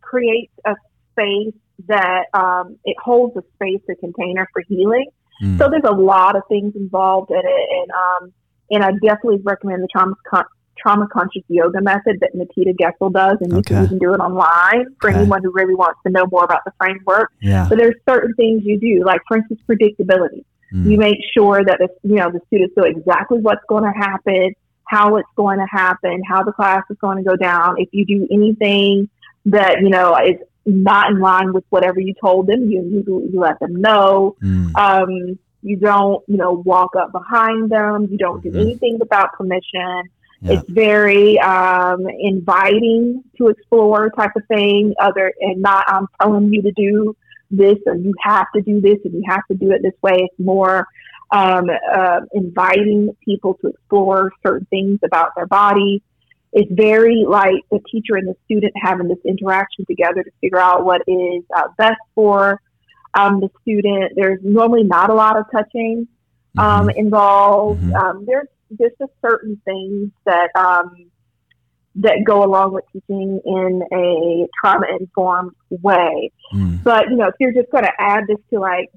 [0.00, 0.74] creates a
[1.12, 1.54] space
[1.88, 5.06] that um, it holds a space, a container for healing.
[5.42, 5.58] Mm.
[5.58, 8.32] So there's a lot of things involved in it, and um,
[8.70, 10.44] and I definitely recommend the trauma con-
[10.78, 13.74] trauma conscious yoga method that Nityda Gessel does, and you okay.
[13.74, 15.18] can even do it online for okay.
[15.18, 17.32] anyone who really wants to know more about the framework.
[17.40, 17.66] Yeah.
[17.68, 20.44] But there's certain things you do, like for instance, predictability.
[20.72, 20.90] Mm.
[20.90, 24.54] You make sure that the, you know the students know exactly what's going to happen,
[24.84, 27.76] how it's going to happen, how the class is going to go down.
[27.78, 29.08] If you do anything
[29.46, 33.40] that you know is not in line with whatever you told them, you you, you
[33.40, 34.36] let them know.
[34.42, 34.74] Mm.
[34.76, 38.06] Um, you don't, you know, walk up behind them.
[38.10, 38.60] You don't do mm-hmm.
[38.60, 40.02] anything without permission.
[40.40, 40.52] Yeah.
[40.52, 44.94] It's very um, inviting to explore type of thing.
[45.00, 47.16] Other and not, I'm telling you to do
[47.50, 50.28] this, or you have to do this, and you have to do it this way.
[50.30, 50.86] It's more
[51.30, 56.02] um, uh, inviting people to explore certain things about their body.
[56.52, 60.84] It's very like the teacher and the student having this interaction together to figure out
[60.84, 62.60] what is uh, best for
[63.14, 64.12] um, the student.
[64.14, 66.06] There's normally not a lot of touching
[66.56, 66.98] um, mm-hmm.
[66.98, 67.82] involved.
[67.82, 67.94] Mm-hmm.
[67.94, 71.10] Um, there's just a certain things that um,
[71.96, 76.32] that go along with teaching in a trauma informed way.
[76.52, 76.82] Mm.
[76.82, 78.90] But you know, if you're just going to add this to like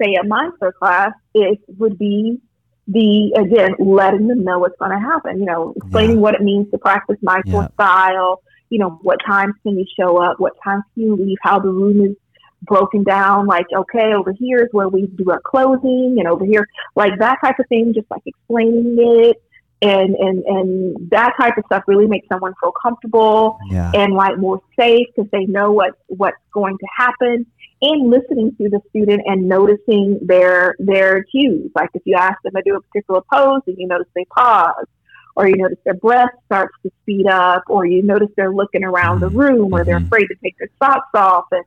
[0.00, 2.40] say a mindful class, it would be
[2.88, 5.40] the again letting them know what's going to happen.
[5.40, 6.22] You know, explaining yeah.
[6.22, 7.68] what it means to practice mindful yeah.
[7.74, 8.42] style.
[8.68, 10.38] You know, what times can you show up?
[10.38, 11.38] What times can you leave?
[11.42, 12.16] How the room is
[12.62, 13.46] broken down.
[13.46, 17.38] Like, okay, over here is where we do our closing, and over here, like that
[17.42, 17.92] type of thing.
[17.94, 19.42] Just like explaining it.
[19.82, 23.92] And, and and that type of stuff really makes someone feel comfortable yeah.
[23.94, 27.44] and like more safe because they know what what's going to happen
[27.82, 31.70] and listening to the student and noticing their their cues.
[31.74, 34.86] Like if you ask them to do a particular pose and you notice they pause,
[35.34, 39.20] or you notice their breath starts to speed up, or you notice they're looking around
[39.20, 39.38] the mm-hmm.
[39.38, 40.06] room, or they're mm-hmm.
[40.06, 41.64] afraid to take their socks off, and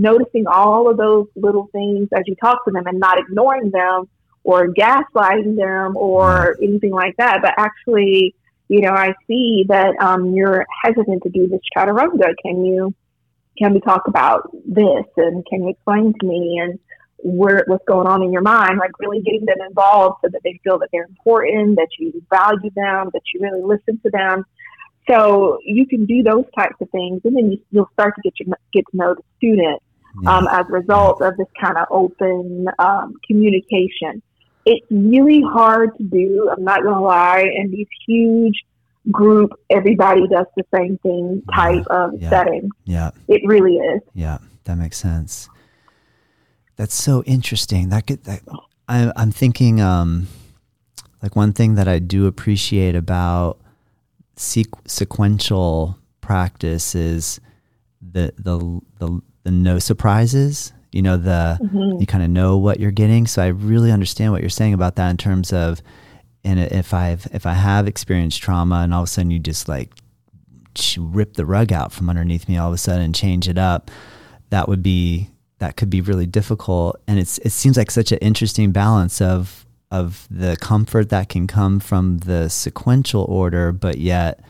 [0.00, 4.08] noticing all of those little things as you talk to them and not ignoring them
[4.44, 8.34] or gaslighting them or anything like that, but actually,
[8.68, 12.34] you know, I see that um, you're hesitant to do this chaturanga.
[12.42, 12.94] Can you
[13.58, 15.04] can we talk about this?
[15.16, 16.78] And can you explain to me and
[17.18, 18.78] where what's going on in your mind?
[18.78, 22.70] Like really getting them involved so that they feel that they're important that you value
[22.76, 24.44] them that you really listen to them.
[25.10, 28.34] So you can do those types of things and then you, will start to get
[28.38, 29.82] your, get to know the student
[30.22, 30.36] yeah.
[30.36, 34.22] um, as a result of this kind of open um, communication
[34.64, 38.64] it's really hard to do i'm not going to lie in these huge
[39.10, 42.30] group, everybody does the same thing type of yeah.
[42.30, 42.70] setting.
[42.84, 43.10] Yeah.
[43.26, 44.00] It really is.
[44.14, 45.48] Yeah, that makes sense.
[46.76, 47.88] That's so interesting.
[47.88, 48.40] That could, that,
[48.88, 50.28] I, I'm thinking, um,
[51.22, 53.58] like one thing that I do appreciate about
[54.36, 57.40] sequ- sequential practice is
[58.00, 62.00] the, the, the, the no surprises you know the mm-hmm.
[62.00, 64.96] you kind of know what you're getting so i really understand what you're saying about
[64.96, 65.82] that in terms of
[66.44, 69.68] and if I've if I have experienced trauma and all of a sudden you just
[69.68, 69.92] like
[70.96, 73.90] rip the rug out from underneath me all of a sudden and change it up,
[74.50, 77.00] that would be that could be really difficult.
[77.06, 81.46] And it's it seems like such an interesting balance of of the comfort that can
[81.46, 84.40] come from the sequential order, but yet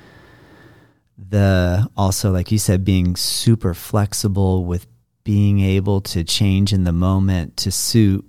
[1.16, 4.86] the also like you said being super flexible with
[5.28, 8.24] being able to change in the moment to suit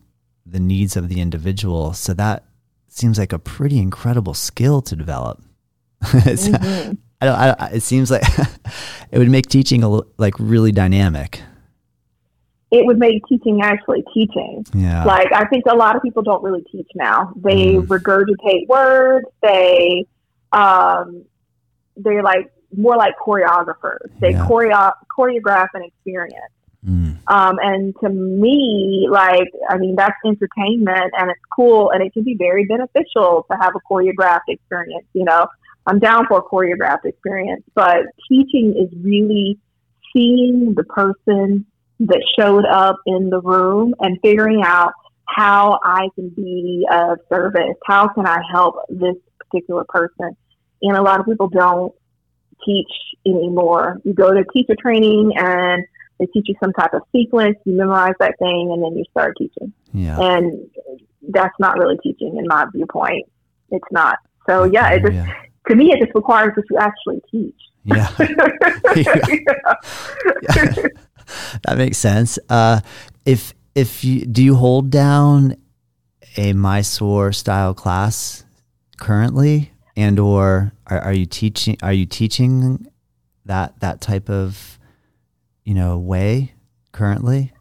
[0.45, 1.93] the needs of the individual.
[1.93, 2.43] So that
[2.89, 5.41] seems like a pretty incredible skill to develop.
[6.03, 6.91] mm-hmm.
[7.21, 8.23] I don't, I it seems like
[9.11, 11.41] it would make teaching a, like really dynamic.
[12.69, 14.65] It would make teaching actually teaching.
[14.73, 15.05] Yeah.
[15.05, 17.31] Like I think a lot of people don't really teach now.
[17.37, 17.87] They mm.
[17.87, 19.25] regurgitate words.
[19.41, 20.05] They,
[20.51, 21.23] um,
[21.95, 24.09] they're like more like choreographers.
[24.19, 24.45] They yeah.
[24.45, 26.51] choreo- choreograph an experience.
[26.85, 27.17] Mm.
[27.27, 32.23] Um, and to me, like, I mean, that's entertainment and it's cool and it can
[32.23, 35.05] be very beneficial to have a choreographed experience.
[35.13, 35.47] You know,
[35.85, 39.59] I'm down for a choreographed experience, but teaching is really
[40.13, 41.65] seeing the person
[42.01, 44.93] that showed up in the room and figuring out
[45.25, 47.75] how I can be of service.
[47.85, 50.35] How can I help this particular person?
[50.81, 51.93] And a lot of people don't
[52.65, 52.91] teach
[53.25, 53.99] anymore.
[54.03, 55.83] You go to teacher training and
[56.19, 59.35] They teach you some type of sequence, you memorize that thing, and then you start
[59.37, 59.71] teaching.
[59.93, 60.19] Yeah.
[60.19, 60.69] And
[61.29, 63.29] that's not really teaching in my viewpoint.
[63.71, 64.17] It's not.
[64.47, 65.33] So yeah, it just yeah.
[65.67, 67.55] to me it just requires that you actually teach.
[67.85, 68.09] Yeah.
[71.65, 72.39] that makes sense.
[72.49, 72.81] Uh,
[73.25, 75.55] if if you do you hold down
[76.37, 78.43] a Mysore style class
[78.97, 82.87] currently, and or are, are you teaching are you teaching
[83.45, 84.78] that that type of
[85.63, 86.53] you know way
[86.91, 87.53] currently?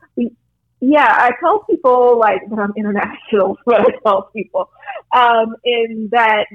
[0.80, 4.70] Yeah, I tell people like that I'm international, but I tell people
[5.14, 6.46] um, in that.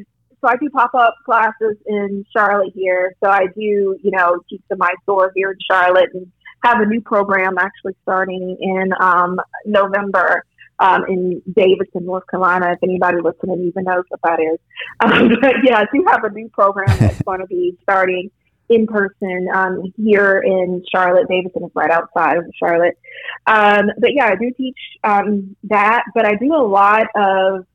[0.41, 3.15] So I do pop up classes in Charlotte here.
[3.23, 6.29] So I do, you know, teach the Mysore here in Charlotte, and
[6.63, 10.45] have a new program actually starting in um, November
[10.79, 12.73] um, in Davidson, North Carolina.
[12.73, 14.59] If anybody listening even knows what that is,
[14.99, 18.31] um, but yeah, I do have a new program that's going to be starting
[18.70, 21.28] in person um, here in Charlotte.
[21.30, 22.97] Davidson is right outside of Charlotte.
[23.45, 27.66] Um, but yeah, I do teach um, that, but I do a lot of,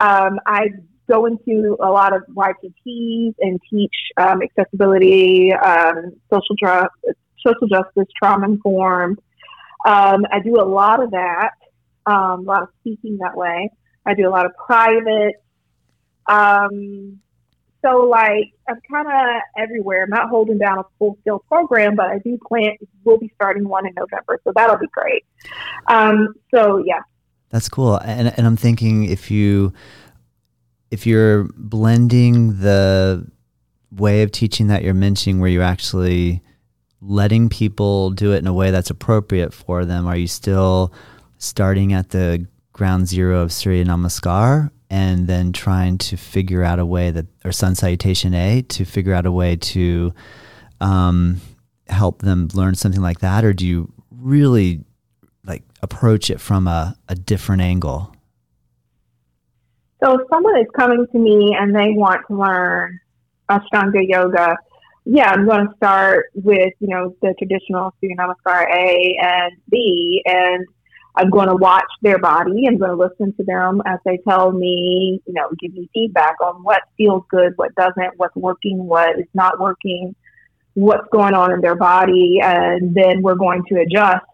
[0.00, 0.68] um, I
[1.08, 6.90] go into a lot of YPTs and teach um, accessibility, um, social, tra-
[7.44, 9.20] social justice, trauma informed.
[9.84, 11.52] I do a lot of that,
[12.06, 13.70] a lot of speaking that way.
[14.04, 15.34] I do a lot of private.
[16.26, 17.20] Um,
[17.82, 20.04] so like I'm kind of everywhere.
[20.04, 22.76] I'm not holding down a full scale program, but I do plan.
[23.04, 25.24] We'll be starting one in November, so that'll be great.
[25.86, 27.00] Um, so yeah,
[27.50, 27.96] that's cool.
[27.96, 29.72] And and I'm thinking if you
[30.90, 33.26] if you're blending the
[33.92, 36.42] way of teaching that you're mentioning, where you're actually
[37.00, 40.92] letting people do it in a way that's appropriate for them, are you still
[41.38, 46.84] starting at the ground zero of Surya Namaskar and then trying to figure out a
[46.84, 50.12] way that, or Sun Salutation A, to figure out a way to
[50.80, 51.40] um,
[51.88, 53.44] help them learn something like that?
[53.44, 54.84] Or do you really
[55.44, 58.14] like approach it from a, a different angle?
[60.02, 62.98] So if someone is coming to me and they want to learn
[63.48, 64.56] Ashtanga yoga,
[65.04, 70.22] yeah, I'm going to start with, you know, the traditional Surya Namaskar A and B
[70.24, 70.66] and
[71.16, 72.66] I'm going to watch their body.
[72.66, 76.36] I'm going to listen to them as they tell me, you know, give me feedback
[76.40, 80.14] on what feels good, what doesn't, what's working, what is not working,
[80.74, 82.38] what's going on in their body.
[82.42, 84.24] And then we're going to adjust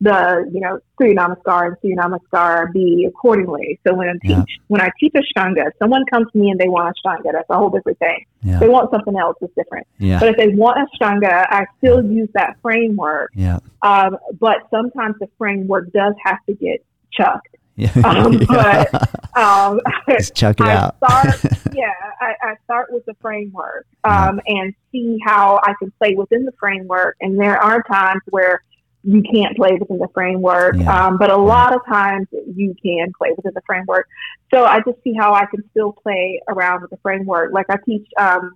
[0.00, 3.80] the, you know, Surya Namaskar and Surya Namaskar B accordingly.
[3.86, 4.44] So when I teach, yeah.
[4.68, 7.70] when I teach Ashtanga, someone comes to me and they want Ashtanga, that's a whole
[7.70, 8.24] different thing.
[8.42, 8.60] Yeah.
[8.60, 9.86] They want something else that's different.
[9.98, 10.20] Yeah.
[10.20, 13.32] But if they want Ashtanga, I still use that framework.
[13.34, 13.58] Yeah.
[13.82, 17.48] Um, but sometimes the framework does have to get chucked.
[17.78, 17.92] Yeah.
[18.04, 19.78] Um, but um,
[20.10, 20.96] Just chuck it I out.
[20.96, 26.16] start, yeah, I, I start with the framework um, and see how I can play
[26.16, 27.16] within the framework.
[27.20, 28.64] And there are times where
[29.04, 30.76] you can't play within the framework.
[30.76, 31.06] Yeah.
[31.06, 34.08] Um, but a lot of times you can play within the framework.
[34.52, 37.52] So I just see how I can still play around with the framework.
[37.52, 38.52] Like I teach um,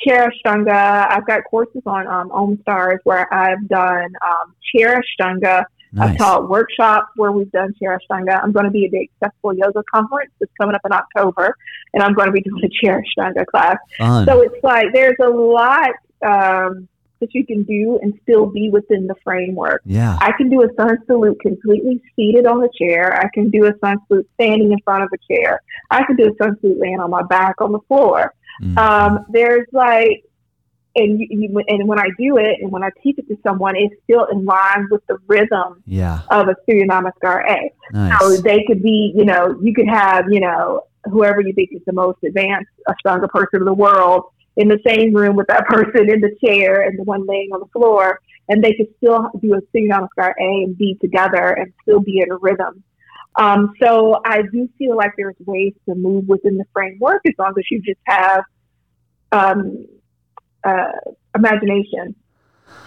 [0.00, 1.06] Chair Ashtanga.
[1.10, 5.64] I've got courses on um, OmStars where I've done um, Chair Ashtanga.
[5.92, 6.10] Nice.
[6.10, 8.42] I've taught workshops where we've done Chair Ashtanga.
[8.42, 11.56] I'm going to be at the Accessible Yoga Conference that's coming up in October,
[11.94, 13.76] and I'm going to be doing a Chair Ashtanga class.
[13.96, 14.26] Fun.
[14.26, 15.90] So it's like there's a lot
[16.26, 16.88] um,
[17.20, 19.82] that you can do and still be within the framework.
[19.84, 20.18] yeah.
[20.20, 23.14] I can do a sun salute completely seated on a chair.
[23.18, 25.60] I can do a sun salute standing in front of a chair.
[25.90, 28.34] I can do a sun salute laying on my back on the floor.
[28.62, 28.78] Mhm.
[28.78, 30.24] Um, there's like,
[30.94, 33.76] and you, you, and when I do it and when I teach it to someone,
[33.76, 36.20] it's still in line with the rhythm yeah.
[36.30, 37.70] of a Surya Namaskar A.
[37.92, 38.18] Nice.
[38.20, 41.82] So they could be, you know, you could have, you know, whoever you think is
[41.86, 44.24] the most advanced Ashtanga person in the world
[44.56, 47.60] in the same room with that person in the chair and the one laying on
[47.60, 51.72] the floor, and they could still do a Surya Namaskar A and B together and
[51.82, 52.82] still be in a rhythm.
[53.36, 57.52] Um, so I do feel like there's ways to move within the framework as long
[57.58, 58.44] as you just have
[59.30, 59.86] um,
[60.64, 60.92] uh,
[61.34, 62.14] imagination.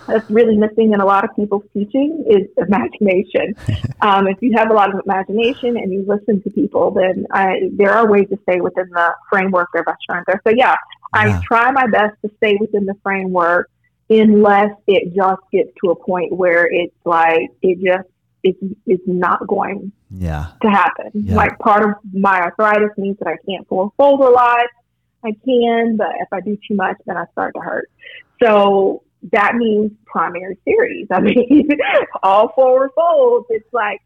[0.08, 3.56] That's really missing in a lot of people's teaching is imagination.
[4.02, 7.70] um, if you have a lot of imagination and you listen to people, then I,
[7.74, 10.40] there are ways to stay within the framework of Ashtanga.
[10.44, 10.76] So yeah,
[11.14, 11.40] Yeah.
[11.40, 13.70] I try my best to stay within the framework
[14.10, 18.10] unless it just gets to a point where it's like it just
[18.44, 20.48] it's it's not going yeah.
[20.62, 21.12] to happen.
[21.14, 21.36] Yeah.
[21.36, 24.68] Like part of my arthritis means that I can't fold a lot.
[25.24, 27.90] I can, but if I do too much, then I start to hurt.
[28.42, 31.08] So that means primary series.
[31.12, 31.70] I mean,
[32.24, 33.48] all forward folds.
[33.50, 34.02] It's like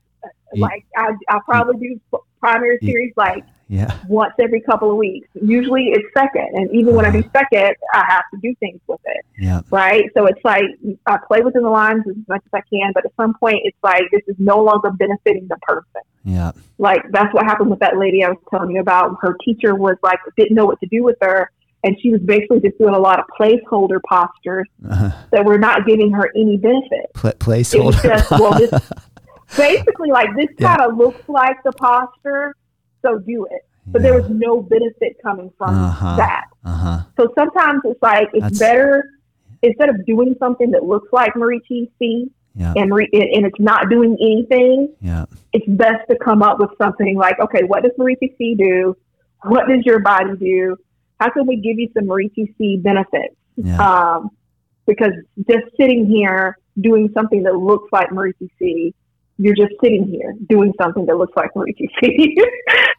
[0.56, 3.44] like I I probably do primary series like
[3.74, 3.98] Yeah.
[4.08, 5.28] once every couple of weeks.
[5.42, 6.50] Usually it's second.
[6.54, 9.26] And even when I do second, I have to do things with it.
[9.40, 9.62] Yeah.
[9.72, 10.06] Right.
[10.16, 10.66] So it's like
[11.08, 13.78] I play within the lines as much as I can, but at some point it's
[13.82, 16.02] like this is no longer benefiting the person.
[16.24, 16.52] Yeah.
[16.78, 19.18] Like that's what happened with that lady I was telling you about.
[19.22, 21.50] Her teacher was like didn't know what to do with her
[21.86, 25.10] and she was basically just doing a lot of placeholder postures Uh-huh.
[25.32, 27.08] that were not giving her any benefit.
[27.16, 28.02] It was placeholder.
[28.04, 28.72] just well this
[29.58, 30.78] basically like this Yeah.
[30.78, 32.56] kind of looks like the posture,
[33.06, 33.62] so do it.
[33.88, 36.16] But there was no benefit coming from Uh-huh.
[36.16, 36.46] that.
[36.64, 36.98] Uh huh.
[37.18, 39.04] So sometimes it's like it's That's- better
[39.62, 42.74] instead of doing something that looks like Marichi C Yeah.
[42.78, 44.90] and and it's not doing anything.
[45.02, 45.26] Yeah.
[45.52, 48.96] It's best to come up with something like, okay, what does Marichi C do?
[49.44, 50.78] What does your body do?
[51.20, 53.36] How can we give you some Marichi C benefits?
[53.58, 53.78] Yeah.
[53.80, 54.30] Um,
[54.86, 55.12] because
[55.50, 58.94] just sitting here doing something that looks like Marie TC,
[59.38, 62.36] you're just sitting here doing something that looks like TC.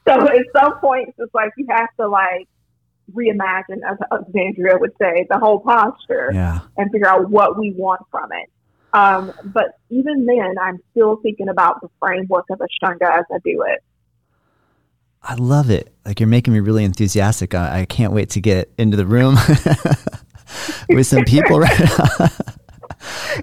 [0.06, 2.48] so at some point, it's like you have to like
[3.12, 6.60] reimagine, as Alexandria would say, the whole posture yeah.
[6.76, 8.50] and figure out what we want from it.
[8.92, 13.64] Um, but even then, I'm still thinking about the framework of Ashtanga as I do
[13.66, 13.82] it.
[15.22, 15.92] I love it.
[16.04, 17.54] Like you're making me really enthusiastic.
[17.54, 19.34] I, I can't wait to get into the room
[20.88, 22.28] with some people right now.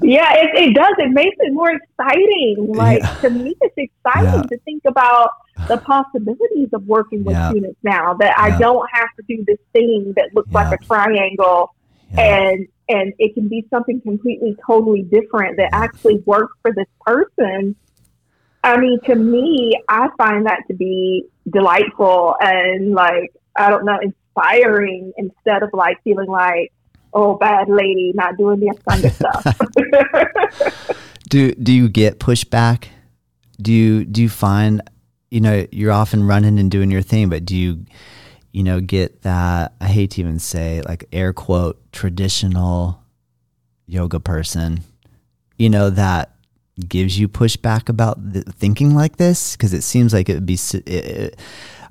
[0.02, 0.94] Yeah, it, it does.
[0.98, 2.74] It makes it more exciting.
[2.74, 3.16] Like Yeah.
[3.22, 4.42] to me, it's exciting Yeah.
[4.44, 5.30] to think about
[5.68, 7.50] the possibilities of working with Yeah.
[7.50, 8.14] students now.
[8.16, 8.38] That.
[8.38, 11.74] I don't have to do this thing that looks like a triangle,
[12.18, 17.76] and and it can be something completely, totally different that actually works for this person.
[18.64, 24.00] I mean, to me, I find that to be delightful and like I don't know,
[24.02, 26.72] inspiring instead of like feeling like,
[27.14, 30.98] oh, bad lady, not doing the Ashtanga stuff.
[31.32, 32.88] Do do you get pushback?
[33.62, 34.82] Do you do you find
[35.30, 37.86] you know you're often running and doing your thing, but do you
[38.52, 39.74] you know get that?
[39.80, 43.02] I hate to even say like air quote traditional
[43.88, 44.82] yoga person,
[45.58, 46.36] you know that
[46.86, 50.60] gives you pushback about thinking like this because it seems like it would be.
[50.74, 51.40] It, it,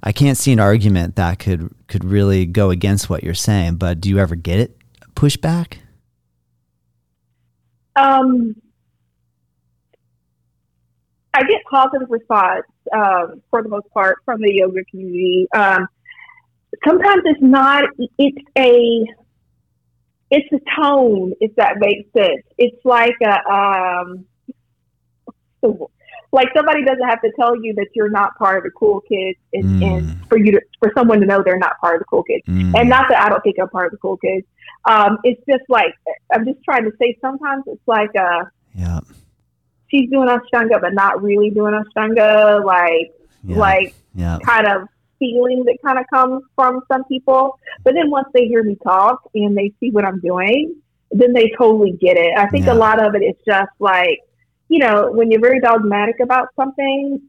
[0.03, 4.03] I can't see an argument that could could really go against what you're saying, but
[4.03, 4.80] do you ever get it
[5.21, 5.75] pushback?
[7.95, 8.57] Um,
[11.35, 12.65] I get positive response
[12.95, 15.47] um, for the most part from the yoga community.
[15.55, 15.87] Um,
[16.87, 17.85] sometimes it's not.
[18.19, 19.05] It's a.
[20.33, 22.43] It's a tone, if that makes sense.
[22.57, 23.53] It's like a.
[23.53, 24.25] Um,
[26.33, 29.39] like somebody doesn't have to tell you that you're not part of the cool kids,
[29.53, 29.83] and, Mm.
[29.97, 32.45] and for you to for someone to know they're not part of the cool kids.
[32.47, 32.73] Mm.
[32.79, 34.47] And not that I don't think I'm part of the cool kids.
[34.89, 35.95] Um, it's just like
[36.33, 37.17] I'm just trying to say.
[37.21, 39.01] Sometimes it's like uh, yeah,
[39.89, 42.65] she's doing Ashtanga, but not really doing Ashtanga.
[42.65, 43.13] Like
[43.45, 47.59] yeah, like yeah, kind of feeling that kind of comes from some people.
[47.85, 50.75] But then once they hear me talk and they see what I'm doing,
[51.11, 52.39] then they totally get it.
[52.39, 52.73] I think Yeah.
[52.73, 54.21] a lot of it is just like,
[54.71, 57.21] you know, when you're very dogmatic about something,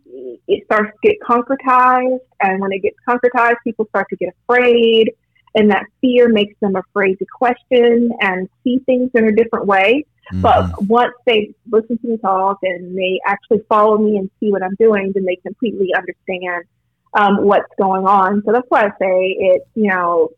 [0.47, 2.19] it starts to get concretized.
[2.39, 5.11] And when it gets concretized, people start to get afraid.
[5.55, 10.05] And that fear makes them afraid to question and see things in a different way.
[10.31, 10.41] Mhm.
[10.43, 14.61] But once they listen to me talk and they actually follow me and see what
[14.61, 16.65] I'm doing, then they completely understand
[17.15, 18.43] um, what's going on.
[18.45, 20.29] So that's why I say it's you know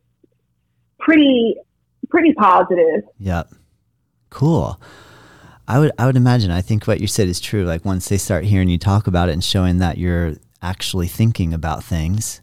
[0.99, 1.57] pretty
[2.09, 3.03] pretty positive.
[3.19, 3.49] Yep.
[4.29, 4.79] Cool.
[5.67, 7.63] I would I would imagine I think what you said is true.
[7.65, 11.53] Like once they start hearing you talk about it and showing that you're actually thinking
[11.53, 12.41] about things,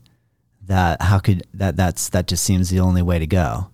[0.67, 3.71] that how could that that's that just seems the only way to go.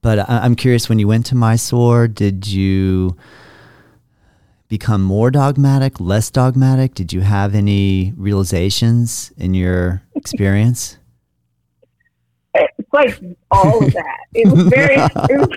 [0.00, 3.16] But I, I'm curious when you went to Mysore, did you
[4.68, 6.94] become more dogmatic, less dogmatic?
[6.94, 10.97] Did you have any realizations in your experience?
[12.92, 13.20] Like
[13.50, 14.18] all of that.
[14.34, 14.96] It was very.
[15.30, 15.48] It was,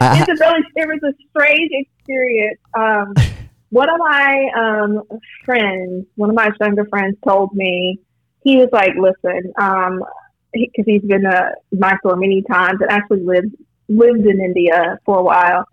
[0.00, 2.58] I- it's a really it was a strange experience.
[2.74, 3.14] Um,
[3.70, 5.02] one of my um,
[5.44, 7.98] friends, one of my younger friends, told me
[8.42, 10.02] he was like, "Listen, um,
[10.52, 13.54] because he, has been to Mysore many times and actually lived
[13.88, 15.64] lived in India for a while."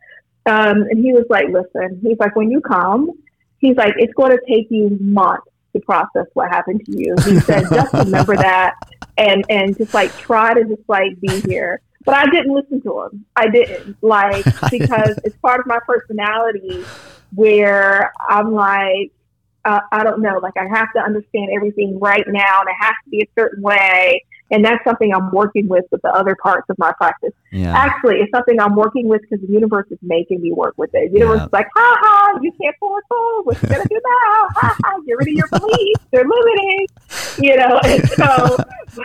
[0.45, 3.11] Um, and he was like, "Listen, he's like, when you come,
[3.59, 7.39] he's like, it's going to take you months to process what happened to you." He
[7.41, 8.75] said, "Just remember that."
[9.17, 11.81] and and just like try to just like be here.
[12.05, 13.25] But I didn't listen to him.
[13.35, 16.83] I didn't like because it's part of my personality
[17.33, 19.11] where I'm like
[19.65, 22.95] uh, I don't know, like I have to understand everything right now, and it has
[23.05, 26.69] to be a certain way, And that's something I'm working with with the other parts
[26.69, 27.33] of my practice.
[27.51, 27.73] Yeah.
[27.75, 31.11] Actually, it's something I'm working with because the universe is making me work with it.
[31.11, 31.45] The universe Yeah.
[31.47, 33.43] is like, ha ha, you can't pull a tool.
[33.45, 34.47] What you gonna do now?
[34.55, 36.01] Ha ha, get rid of your beliefs.
[36.11, 36.87] They're limiting.
[37.39, 38.57] You know, and so,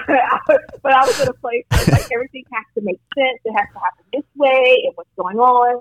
[0.07, 0.39] but I,
[0.83, 3.41] but I was in a place where like everything has to make sense.
[3.47, 5.81] It has to happen this way and what's going on.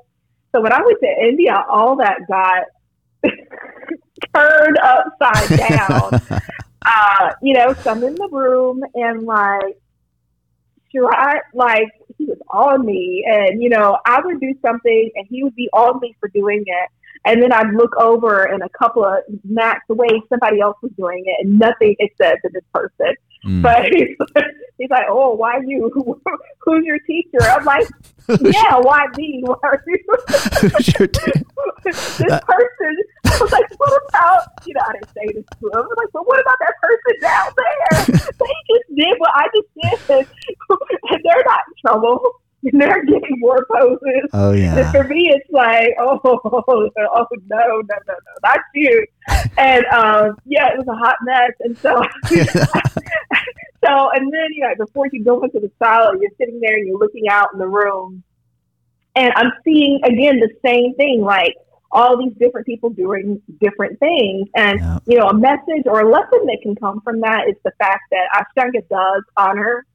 [0.55, 2.63] So when I went to India, all that got
[4.33, 6.21] turned upside down
[6.87, 9.77] uh, you know, some in the room and like
[10.95, 15.43] try like he was on me and you know, I would do something and he
[15.43, 16.89] would be on me for doing it.
[17.25, 21.23] And then I'd look over and a couple of mats away somebody else was doing
[21.25, 23.15] it and nothing it said to this person.
[23.47, 23.61] Mm.
[23.61, 24.17] But he's,
[24.77, 25.89] he's like, Oh, why you?
[26.59, 27.41] Who's your teacher?
[27.41, 27.87] I'm like,
[28.27, 29.41] Yeah, why me?
[29.45, 29.97] Why are you
[30.81, 31.45] Sure did.
[31.83, 35.75] this person I was like, what about you know, I didn't say this to him.
[35.75, 38.05] I was like, but what about that person down there?
[38.39, 40.27] they just did what I just did
[41.11, 42.41] and they're not in trouble.
[42.63, 44.29] And they're getting more poses.
[44.33, 44.91] Oh And yeah.
[44.91, 49.05] for me it's like, oh, oh no, no, no, no, not you.
[49.57, 51.51] And um yeah, it was a hot mess.
[51.59, 52.01] And so
[53.85, 56.87] so, and then, you know, before you go into the silo, you're sitting there and
[56.87, 58.23] you're looking out in the room.
[59.15, 61.55] And I'm seeing, again, the same thing, like
[61.91, 64.47] all these different people doing different things.
[64.55, 67.71] And, you know, a message or a lesson that can come from that is the
[67.79, 69.85] fact that Ashtanga does honor,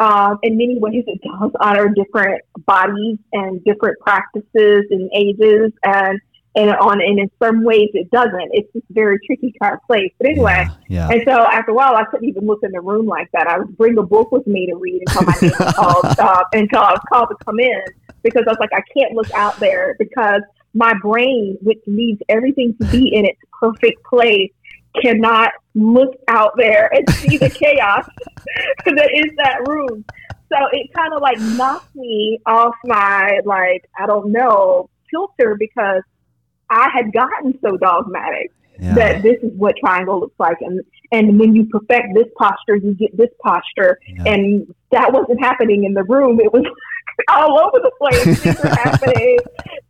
[0.00, 5.72] um, in many ways, it does honor different bodies and different practices and ages.
[5.84, 6.20] And,
[6.56, 8.50] and on, and in some ways it doesn't.
[8.52, 10.10] It's just a very tricky kind of place.
[10.18, 11.08] But anyway, Yeah.
[11.08, 13.46] and so after a while, I couldn't even look in the room like that.
[13.46, 16.42] I would bring a book with me to read until my name was called uh,
[16.52, 17.80] until I was called to come in
[18.22, 20.42] because I was like, I can't look out there because
[20.74, 24.50] my brain, which needs everything to be in its perfect place,
[25.02, 28.08] cannot look out there and see the chaos
[28.86, 30.04] that is that room.
[30.52, 36.02] So it kind of like knocked me off my like I don't know filter because
[36.70, 38.94] I had gotten so dogmatic Yeah.
[38.94, 40.80] that this is what triangle looks like and
[41.12, 44.32] and when you perfect this posture you get this posture Yeah.
[44.32, 46.64] and that wasn't happening in the room it was
[47.28, 49.38] all over the place things were happening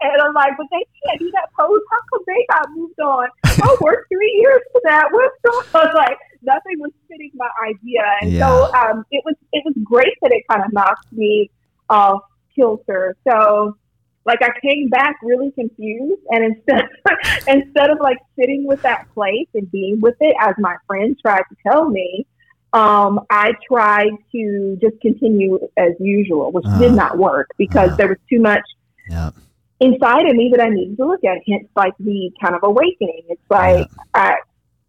[0.01, 3.29] and i'm like but they can't do that pose how come they got moved on?
[3.45, 5.09] I worked three years for that.
[5.11, 8.03] What's going on I was like nothing was fitting my idea.
[8.21, 11.51] And so um it was it was great that it kind of knocked me
[11.89, 12.23] off
[12.55, 13.17] kilter.
[13.29, 13.77] So
[14.27, 16.89] like I came back really confused, and instead
[17.49, 21.43] instead of like sitting with that place and being with it, as my friend tried
[21.49, 22.27] to tell me,
[22.73, 27.97] um, I tried to just continue as usual, which did Uh, not work because uh.
[27.97, 28.63] there was too much
[29.09, 29.31] yeah.
[29.81, 31.39] inside of me that I needed to look at.
[31.49, 33.23] Hence, like the kind of awakening.
[33.29, 34.37] It's like I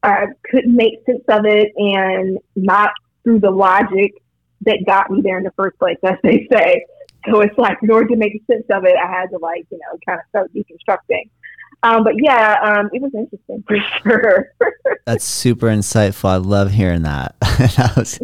[0.04, 2.92] I couldn't make sense of it, and not
[3.24, 4.14] through the logic
[4.62, 6.86] that got me there in the first place, as they say.
[7.30, 9.78] So it's like, in order to make sense of it, I had to like, you
[9.78, 11.30] know, kind of start deconstructing.
[11.84, 14.54] Um, but yeah, um, it was interesting for sure.
[15.06, 16.30] That's super insightful.
[16.30, 17.36] I love hearing that.
[17.98, 18.20] Was-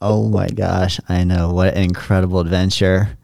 [0.00, 3.18] oh my gosh, I know what an incredible adventure.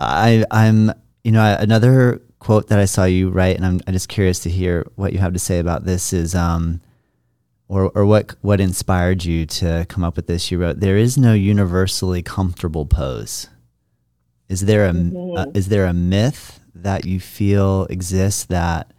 [0.00, 0.90] I I'm
[1.22, 4.50] you know another quote that I saw you write, and I'm, I'm just curious to
[4.50, 6.12] hear what you have to say about this.
[6.12, 6.82] Is um
[7.68, 10.50] or or what what inspired you to come up with this?
[10.50, 13.48] You wrote, "There is no universally comfortable pose."
[14.48, 14.90] Is there a
[15.36, 18.92] uh, is there a myth that you feel exists that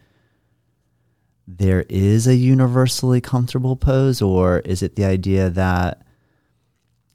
[1.47, 6.01] there is a universally comfortable pose, or is it the idea that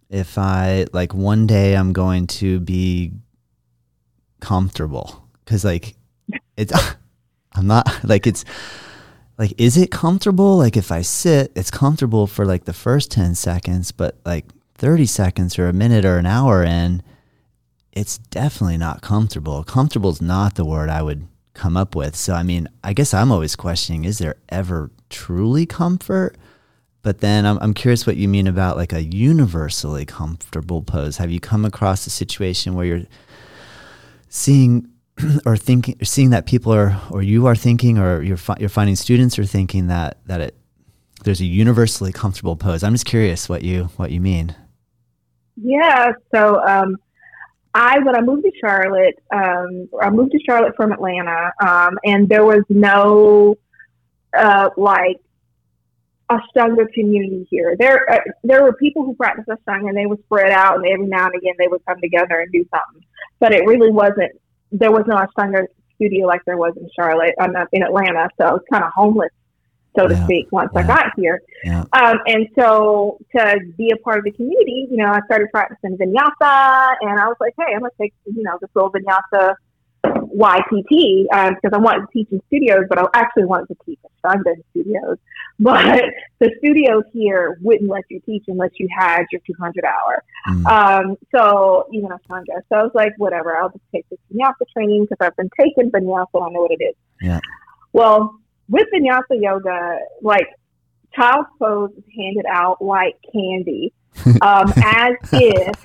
[0.09, 3.13] if I like one day I'm going to be
[4.41, 5.29] comfortable?
[5.45, 5.97] Because like
[6.57, 6.73] it's
[7.53, 8.45] I'm not like it's
[9.39, 10.57] like is it comfortable?
[10.59, 15.07] Like if I sit, it's comfortable for like the first ten seconds, but like thirty
[15.07, 17.03] seconds or a minute or an hour in,
[17.93, 19.65] it's definitely not comfortable.
[19.65, 22.17] Comfortable is not the word I would come up with.
[22.17, 26.37] So, I mean, I guess I'm always questioning is there ever truly comfort?
[27.03, 31.17] But then I'm, I'm curious what you mean about like a universally comfortable pose.
[31.17, 33.03] Have you come across a situation where you're
[34.29, 34.89] seeing
[35.47, 38.97] or thinking, seeing that people are, or you are thinking, or you're, fi- you're finding
[38.97, 40.57] students are thinking that, that it,
[41.25, 42.83] there's a universally comfortable pose.
[42.83, 44.55] I'm just curious what you, what you mean.
[45.57, 46.13] Yeah.
[46.35, 46.97] So, um,
[47.75, 52.29] I when I moved to Charlotte, um, I moved to Charlotte from Atlanta, um, and
[52.29, 53.57] there was no
[54.37, 55.21] uh, like
[56.31, 57.77] Ashtanga community here.
[57.79, 61.07] There, uh, there were people who practiced Ashtanga, and they would spread out, and every
[61.07, 63.07] now and again they would come together and do something.
[63.39, 64.33] But it really wasn't.
[64.73, 68.29] There was no Ashtanga studio like there was in Charlotte, um, in Atlanta.
[68.39, 69.31] So I was kind of homeless
[69.97, 70.25] so to Yeah.
[70.25, 71.41] speak, once I got here.
[71.65, 71.85] Yeah.
[71.93, 75.97] Um, and so to be a part of the community, you know, I started practicing
[75.97, 79.55] vinyasa, and I was like, hey, I'm gonna take you know this little vinyasa
[80.05, 83.99] YPT um, because I wanted to teach in studios, but I actually wanted to teach
[84.25, 85.19] Ashtanga in studios.
[85.63, 86.05] But
[86.39, 90.25] the studios here wouldn't let you teach unless you had your 200 hour.
[90.49, 90.67] Mm.
[90.67, 92.63] Um, so even Ashtanga.
[92.71, 95.91] So I was like, whatever, I'll just take this vinyasa training because I've been taking
[95.91, 96.29] vinyasa.
[96.35, 96.95] I know what it is.
[97.21, 97.41] Yeah.
[97.93, 98.41] Well,
[98.71, 100.47] with vinyasa yoga, like
[101.15, 103.93] child's pose is handed out like candy,
[104.43, 105.77] um, as if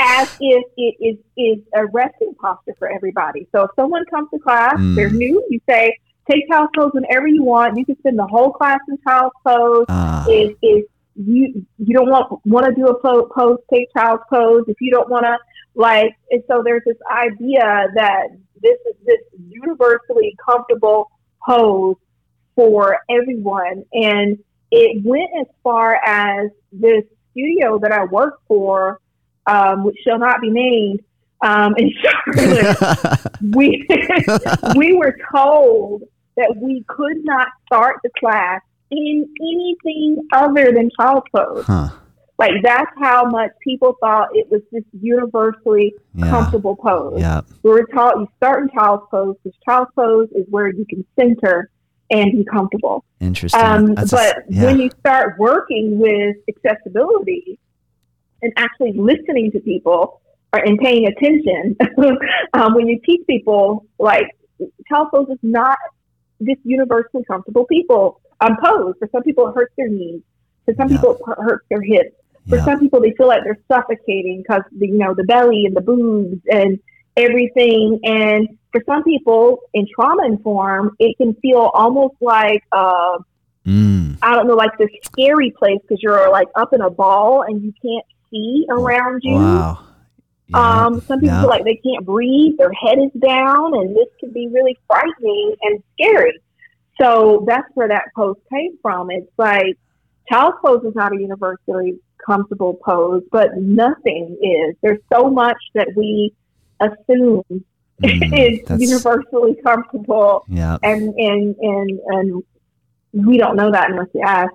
[0.00, 3.46] as if it is is a resting posture for everybody.
[3.52, 4.96] So if someone comes to class, Mm.
[4.96, 5.96] they're new, you say,
[6.30, 7.76] take child's pose whenever you want.
[7.76, 9.86] You can spend the whole class in child's pose.
[9.88, 14.64] Ah, If, if you you don't want want to do a pose, take child's pose.
[14.66, 15.36] If you don't want to,
[15.74, 18.28] like, and so there's this idea that
[18.60, 21.10] this is this universally comfortable
[21.46, 21.96] pose
[22.54, 24.38] for everyone, and
[24.70, 29.00] it went as far as this studio that I work for,
[29.46, 31.00] um, which shall not be named,
[31.42, 33.20] um, in Charlotte.
[33.54, 33.86] we
[34.76, 36.02] we were told
[36.36, 41.64] that we could not start the class in anything other than child pose.
[41.66, 41.90] huh.
[42.38, 46.30] Like that's how much people thought it was this universally Yeah.
[46.30, 47.20] comfortable pose.
[47.20, 47.42] Yeah.
[47.62, 51.04] We were taught you start in child's pose because child's pose is where you can
[51.18, 51.70] center
[52.10, 53.04] and be comfortable.
[53.20, 53.60] Interesting.
[53.62, 54.64] Um, That's a- but yeah.
[54.64, 57.58] when you start working with accessibility
[58.42, 60.20] and actually listening to people
[60.52, 61.76] or, and paying attention,
[62.54, 64.26] um, when you teach people, like,
[64.88, 65.78] child pose is not
[66.40, 68.94] this universally comfortable people um, pose.
[68.98, 70.22] For some people, it hurts their knees.
[70.64, 70.96] For some Yeah.
[70.96, 72.16] people, it hurts their hips.
[72.48, 72.64] For yeah.
[72.64, 75.80] some people, they feel like they're suffocating because the you know the belly and the
[75.80, 76.78] boobs and
[77.16, 78.00] everything.
[78.04, 83.18] And for some people, in trauma informed, it can feel almost like uh,
[83.66, 84.18] Mm.
[84.22, 87.62] I don't know, like this scary place because you're like up in a ball and
[87.62, 89.34] you can't see around you.
[89.34, 89.78] Wow.
[90.48, 90.84] Yeah.
[90.86, 91.40] Um, some people Yeah.
[91.42, 95.54] feel like they can't breathe, their head is down, and this can be really frightening
[95.62, 96.40] and scary.
[97.00, 99.10] So that's where that post came from.
[99.10, 99.78] It's like
[100.28, 104.76] child's pose is not a universally comfortable pose, but nothing is.
[104.82, 106.34] There's so much that we
[106.80, 107.64] assume
[108.02, 110.76] Mm, is universally comfortable yeah.
[110.82, 112.42] and and and and
[113.12, 114.50] we don't know that unless you ask.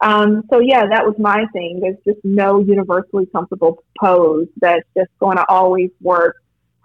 [0.00, 1.78] Um, so yeah, that was my thing.
[1.80, 6.36] There's just no universally comfortable pose that's just going to always work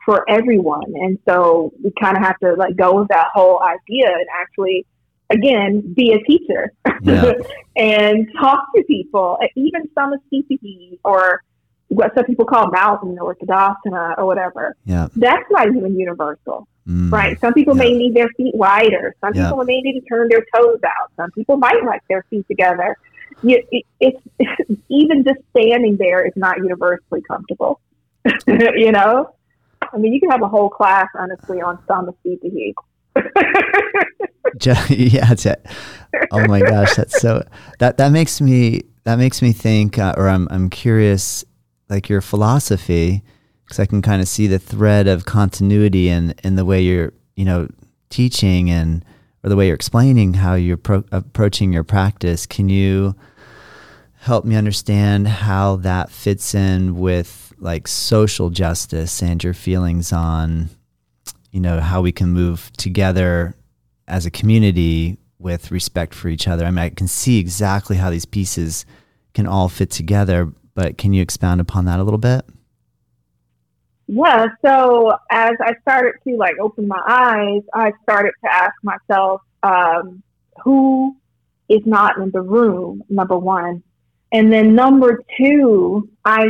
[0.06, 4.08] for everyone, and so we kind of have to let go of that whole idea
[4.08, 4.86] and actually,
[5.30, 6.72] again, be a teacher
[7.02, 7.34] Yeah.
[7.76, 11.42] and talk to people, even some of CPE or
[11.88, 14.76] what some people call mountain or Tadasana or whatever.
[14.86, 15.08] Yeah.
[15.16, 16.68] That's not even universal.
[16.88, 17.12] Mm.
[17.12, 17.40] Right.
[17.40, 19.16] Some people may need their feet wider.
[19.22, 19.50] Some Yeah.
[19.50, 21.12] people may need to turn their toes out.
[21.16, 22.98] Some people might like their feet together.
[23.42, 24.22] You, it, it's
[24.90, 27.80] even just standing there is not universally comfortable.
[28.48, 29.34] you know,
[29.82, 32.52] I mean, you can have a whole class honestly on Samasthiti.
[32.52, 32.74] Ju-
[34.66, 35.66] yeah, it's it.
[36.32, 37.44] Oh my gosh, that's so
[37.80, 41.44] that that makes me that makes me think, uh, or I'm I'm curious,
[41.90, 43.24] like your philosophy,
[43.64, 47.14] because I can kind of see the thread of continuity in in the way you're
[47.36, 47.68] you know
[48.10, 49.04] teaching and
[49.44, 52.46] or the way you're explaining how you're pro- approaching your practice.
[52.46, 53.16] Can you
[54.20, 60.70] help me understand how that fits in with like social justice and your feelings on
[61.54, 63.56] you know how we can move together
[64.08, 66.66] as a community with respect for each other.
[66.66, 68.86] I mean, I can see exactly how these pieces
[69.36, 72.44] can all fit together, but can you expound upon that a little bit?
[74.08, 74.48] Yeah.
[74.66, 80.24] So as I started to like open my eyes, I started to ask myself, um,
[80.64, 81.16] who
[81.70, 83.04] is not in the room?
[83.10, 83.84] Number one,
[84.32, 86.48] and then number two, I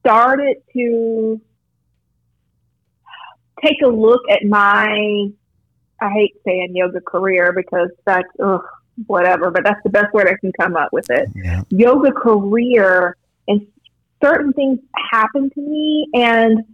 [0.00, 1.40] started to
[3.64, 5.28] take a look at my.
[6.00, 8.62] I hate saying yoga career because that's ugh,
[9.06, 11.62] whatever, but that's the best word I can come up with it Yeah.
[11.70, 13.16] yoga career
[13.48, 13.66] and
[14.22, 14.78] certain things
[15.10, 16.64] happened to me and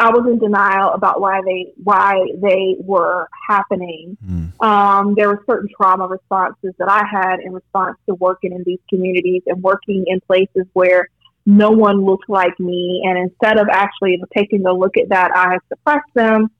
[0.00, 4.16] I was in denial about why they why they were happening.
[4.26, 4.60] Mm.
[4.62, 8.80] Um, there were certain trauma responses that I had in response to working in these
[8.90, 11.08] communities and working in places where
[11.46, 13.02] no one looked like me.
[13.04, 16.50] And instead of actually taking a look at that, I suppressed them,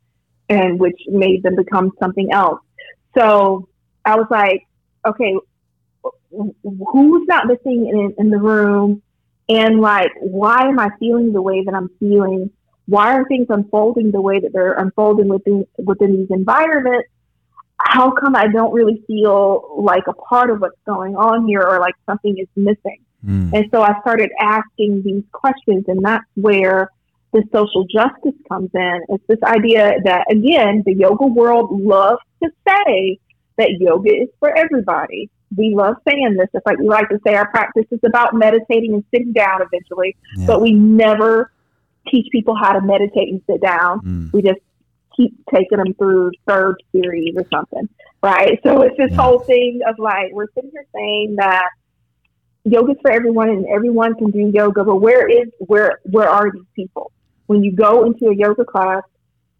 [0.49, 2.61] and which made them become something else.
[3.17, 3.69] So
[4.05, 4.67] I was like,
[5.07, 5.35] okay,
[6.31, 9.03] who's not missing in, in the room?
[9.49, 12.51] And like, why am I feeling the way that I'm feeling?
[12.87, 17.09] Why are things unfolding the way that they're unfolding within within these environments?
[17.79, 21.79] how come I don't really feel like a part of what's going on here or
[21.81, 23.04] like something is missing?
[23.25, 23.53] Mm.
[23.53, 26.91] And so I started asking these questions, and that's where
[27.33, 29.01] the social justice comes in.
[29.09, 33.19] It's this idea that, again, the yoga world loves to say
[33.59, 35.31] that yoga is for everybody.
[35.57, 36.49] We love saying this.
[36.53, 40.17] It's like we like to say our practice is about meditating and sitting down eventually,
[40.37, 40.47] yeah.
[40.47, 41.53] but we never
[42.09, 44.01] teach people how to meditate and sit down.
[44.01, 44.33] Mm.
[44.33, 44.61] We just
[45.17, 47.89] keep taking them through third series or something,
[48.23, 48.59] right?
[48.65, 49.17] So it's this yeah.
[49.17, 51.69] whole thing of like we're sitting here saying that
[52.65, 56.67] yoga's for everyone and everyone can do yoga, but where is where where are these
[56.75, 57.13] people?
[57.47, 59.03] When you go into a yoga class,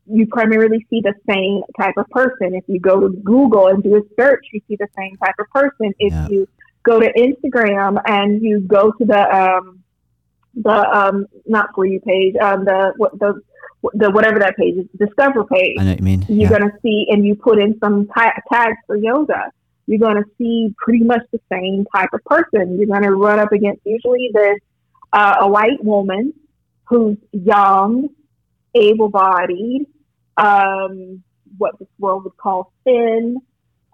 [0.07, 2.55] you primarily see the same type of person.
[2.55, 5.47] If you go to Google and do a search, you see the same type of
[5.51, 5.95] person.
[5.99, 6.29] If yeah.
[6.29, 6.49] you
[6.83, 9.83] go to Instagram and you go to the um,
[10.55, 13.41] the um, not for you page, um, the what the
[13.93, 15.77] the whatever that page is, discover page.
[15.79, 16.25] I know what you mean.
[16.29, 16.59] You're yeah.
[16.59, 19.53] gonna see, and you put in some tags for yoga.
[19.87, 22.79] You're gonna see pretty much the same type of person.
[22.79, 24.59] You're gonna run up against usually this
[25.13, 26.33] uh, a white woman
[26.85, 28.09] who's young,
[28.75, 29.87] able-bodied,
[30.37, 31.23] um,
[31.57, 33.41] what this world would call thin,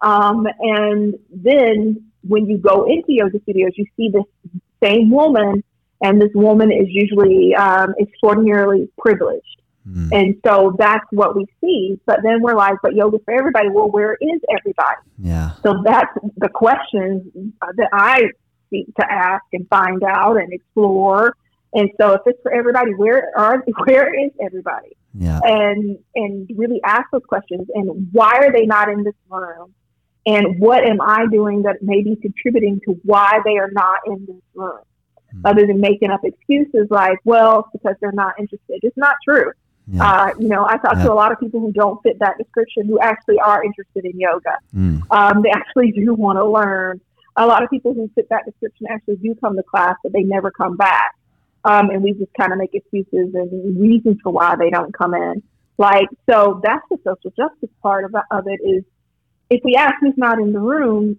[0.01, 4.23] um, and then when you go into yoga studios, you see this
[4.83, 5.63] same woman,
[6.01, 9.60] and this woman is usually um, extraordinarily privileged.
[9.87, 10.09] Mm.
[10.11, 11.99] And so that's what we see.
[12.05, 13.69] But then we're like, but yoga for everybody.
[13.69, 15.01] Well, where is everybody?
[15.17, 15.51] Yeah.
[15.63, 17.23] So that's the questions
[17.59, 18.29] that I
[18.69, 21.35] seek to ask and find out and explore.
[21.73, 24.95] And so if it's for everybody, where are where is everybody?
[25.13, 25.39] Yeah.
[25.43, 27.67] And and really ask those questions.
[27.73, 29.73] And why are they not in this room?
[30.25, 34.25] And what am I doing that may be contributing to why they are not in
[34.27, 34.81] this room?
[35.35, 35.49] Mm.
[35.49, 38.79] Other than making up excuses like, well, because they're not interested.
[38.83, 39.51] It's not true.
[39.91, 40.03] Yeah.
[40.03, 41.03] Uh, you know, I talk yeah.
[41.03, 44.17] to a lot of people who don't fit that description who actually are interested in
[44.17, 44.57] yoga.
[44.75, 45.01] Mm.
[45.11, 47.01] Um, they actually do want to learn.
[47.35, 50.23] A lot of people who fit that description actually do come to class, but they
[50.23, 51.15] never come back.
[51.65, 55.13] Um, and we just kind of make excuses and reasons for why they don't come
[55.13, 55.43] in.
[55.77, 58.83] Like, so that's the social justice part of, of it is
[59.49, 61.17] if we ask who's not in the room,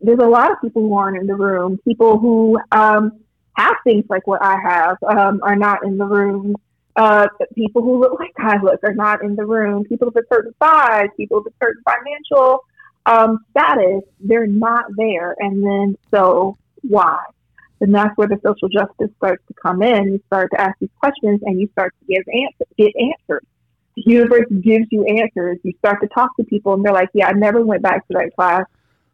[0.00, 1.78] there's a lot of people who aren't in the room.
[1.84, 3.20] People who um,
[3.54, 6.54] have things like what I have um, are not in the room.
[6.98, 9.84] Uh, people who look like I look are not in the room.
[9.84, 12.64] People of a certain size, people of a certain financial
[13.06, 15.36] um, status, they're not there.
[15.38, 17.20] And then, so why?
[17.80, 20.12] And that's where the social justice starts to come in.
[20.14, 23.46] You start to ask these questions and you start to give answers, get answers.
[23.94, 25.58] The universe gives you answers.
[25.62, 28.14] You start to talk to people and they're like, yeah, I never went back to
[28.14, 28.64] that class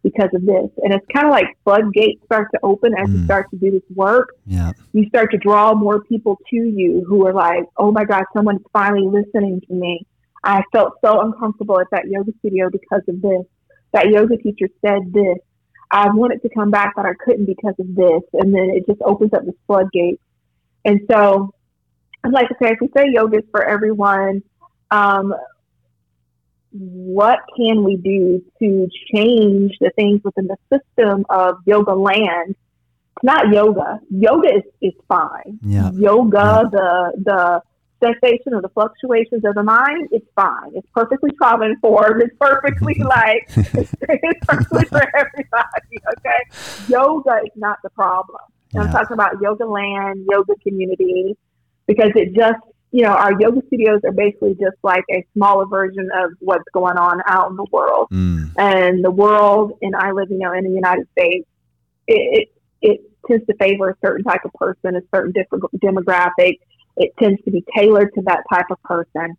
[0.05, 0.71] because of this.
[0.85, 3.19] And it's kind of like floodgates start to open as mm.
[3.19, 4.29] you start to do this work.
[4.47, 4.73] Yeah.
[4.93, 8.65] You start to draw more people to you who are like, oh my God, someone's
[8.73, 10.07] finally listening to me.
[10.45, 13.43] I felt so uncomfortable at that yoga studio because of this.
[13.93, 15.39] That yoga teacher said this.
[15.91, 18.23] I wanted to come back, but I couldn't because of this.
[18.35, 20.21] And then it just opens up this floodgate.
[20.85, 21.55] And so
[22.23, 24.43] I'm like, okay, if we say yoga is for everyone,
[24.91, 25.35] um,
[26.75, 32.51] what can we do to change the things within the system of yoga land?
[32.51, 34.01] It's not yoga.
[34.11, 35.61] Yoga is, is fine.
[35.63, 35.93] Yeah.
[35.93, 36.69] Yoga, yeah.
[36.73, 37.63] the the
[38.03, 40.73] sensation or the fluctuations of the mind, it's fine.
[40.75, 42.23] It's perfectly trauma informed.
[42.23, 45.97] It's perfectly like it's, it's perfectly for everybody.
[46.19, 46.89] Okay.
[46.89, 48.41] Yoga is not the problem.
[48.73, 48.83] Yeah.
[48.83, 51.37] I'm talking about yoga land, yoga community,
[51.87, 52.61] because it just
[52.95, 56.97] you know, our yoga studios are basically just like a smaller version of what's going
[56.97, 58.07] on out in the world.
[58.13, 58.53] Mm.
[58.57, 61.45] And the world, and I live, you know, in the United States,
[62.07, 62.49] it,
[62.81, 66.61] it, it tends to favor a certain type of person, a certain different demographic.
[66.97, 69.37] It tends to be tailored to that type of person.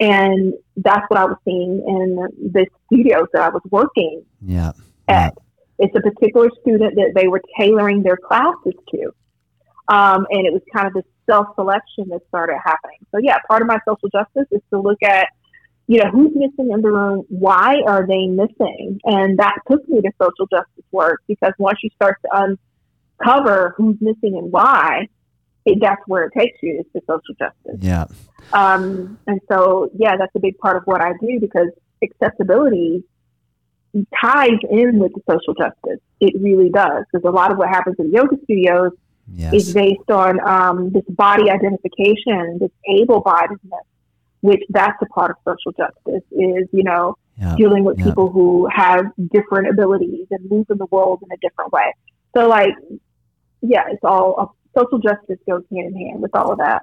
[0.00, 4.72] And that's what I was seeing in the studios that I was working yeah.
[5.06, 5.32] at.
[5.78, 5.86] Yeah.
[5.86, 9.12] It's a particular student that they were tailoring their classes to.
[9.88, 12.98] Um, and it was kind of this self selection that started happening.
[13.12, 15.28] So yeah, part of my social justice is to look at,
[15.86, 19.00] you know, who's missing in the room, why are they missing?
[19.04, 22.56] And that took me to social justice work because once you start to
[23.20, 25.08] uncover who's missing and why,
[25.64, 27.78] it, that's where it takes you is to social justice.
[27.80, 28.06] Yeah.
[28.52, 31.68] Um, and so yeah, that's a big part of what I do because
[32.02, 33.04] accessibility
[34.20, 36.00] ties in with the social justice.
[36.20, 38.92] It really does because a lot of what happens in yoga studios
[39.28, 39.54] yes.
[39.54, 43.86] is based on um, this body identification, this able-bodiedness,
[44.40, 46.22] which that's a part of social justice.
[46.32, 47.16] Is you know
[47.56, 51.72] dealing with people who have different abilities and move in the world in a different
[51.72, 51.92] way.
[52.34, 52.74] So like,
[53.60, 54.46] yeah, it's all uh,
[54.78, 56.82] social justice goes hand in hand with all of that.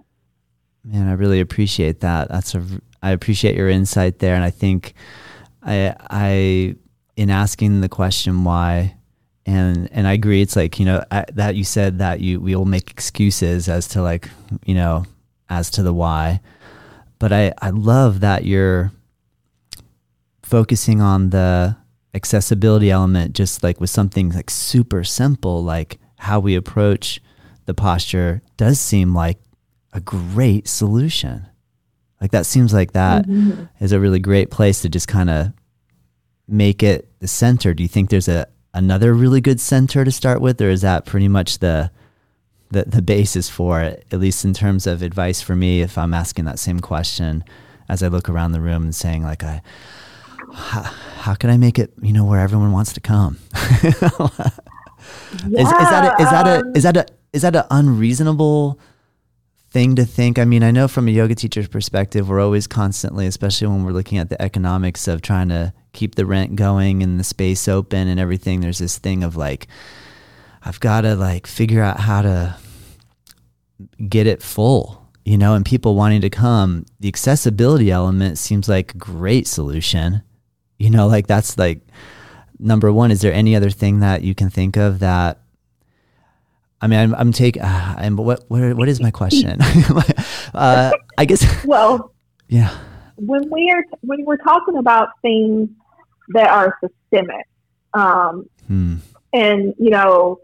[0.83, 2.29] Man, I really appreciate that.
[2.29, 2.63] That's a
[3.01, 4.93] I appreciate your insight there, and I think
[5.61, 6.75] I I
[7.15, 8.97] in asking the question why
[9.45, 12.55] and and I agree it's like you know I, that you said that you we
[12.55, 14.29] will make excuses as to like
[14.65, 15.05] you know
[15.49, 16.41] as to the why.
[17.19, 18.91] But I I love that you're
[20.43, 21.75] focusing on the
[22.13, 27.19] accessibility element just like with something like super simple like how we approach
[27.65, 29.39] the posture does seem like
[29.93, 31.47] a great solution.
[32.21, 33.65] Like that seems like that mm-hmm.
[33.83, 35.53] is a really great place to just kind of
[36.47, 37.73] make it the center.
[37.73, 41.05] Do you think there's a another really good center to start with or is that
[41.05, 41.91] pretty much the
[42.71, 46.13] the, the basis for it at least in terms of advice for me if i'm
[46.13, 47.43] asking that same question
[47.87, 49.61] as i look around the room and saying like i
[50.53, 53.39] how, how can I make it, you know, where everyone wants to come?
[53.53, 54.01] yeah, is,
[55.43, 58.79] is, that a, is that a, um, is that a, is that an unreasonable
[59.71, 60.37] thing to think?
[60.37, 63.91] I mean, I know from a yoga teacher's perspective, we're always constantly, especially when we're
[63.91, 68.07] looking at the economics of trying to keep the rent going and the space open
[68.07, 68.59] and everything.
[68.61, 69.67] There's this thing of like,
[70.63, 72.57] I've got to like figure out how to
[74.09, 78.93] get it full you know, and people wanting to come, the accessibility element seems like
[78.93, 80.21] a great solution.
[80.77, 81.81] You know, like that's like
[82.59, 83.09] number one.
[83.09, 85.39] Is there any other thing that you can think of that?
[86.81, 87.61] I mean, I'm, I'm taking.
[87.61, 88.75] Uh, I'm what, what?
[88.75, 89.61] What is my question?
[90.53, 91.63] uh, I guess.
[91.63, 92.13] Well,
[92.49, 92.77] yeah.
[93.15, 95.69] When we are when we're talking about things
[96.29, 97.47] that are systemic,
[97.93, 98.95] um, hmm.
[99.33, 100.39] and you know,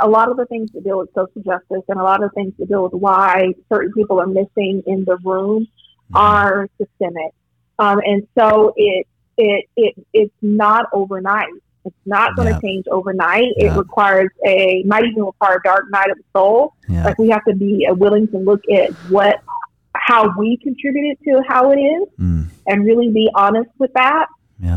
[0.00, 2.52] a lot of the things that deal with social justice and a lot of things
[2.58, 5.66] that deal with why certain people are missing in the room
[6.08, 6.16] hmm.
[6.16, 7.32] are systemic.
[7.78, 9.06] Um, and so it
[9.36, 11.52] it, it it's not overnight.
[11.84, 12.60] It's not going to yeah.
[12.60, 13.48] change overnight.
[13.56, 13.72] Yeah.
[13.72, 16.74] It requires a might even require a dark night of the soul.
[16.88, 17.04] Yeah.
[17.04, 19.40] Like we have to be willing to look at what
[19.94, 22.46] how we contributed to how it is, mm.
[22.66, 24.26] and really be honest with that.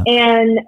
[0.07, 0.59] And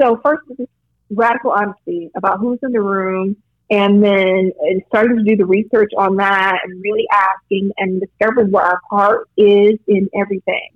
[0.00, 0.66] so first is
[1.10, 3.36] radical honesty about who's in the room,
[3.70, 4.52] and then
[4.88, 9.28] starting to do the research on that, and really asking and discovering what our part
[9.36, 10.70] is in everything.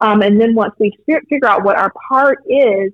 [0.00, 2.92] Um, and then once we figure out what our part is,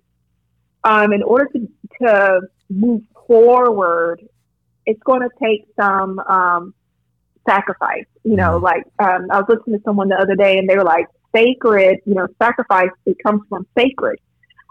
[0.84, 1.68] um, in order to,
[2.02, 4.22] to move forward,
[4.86, 6.74] it's going to take some um,
[7.48, 8.06] sacrifice.
[8.24, 8.64] You know, mm-hmm.
[8.64, 11.98] like um, I was listening to someone the other day, and they were like, "Sacred,
[12.04, 12.90] you know, sacrifice.
[13.06, 14.18] It comes from sacred."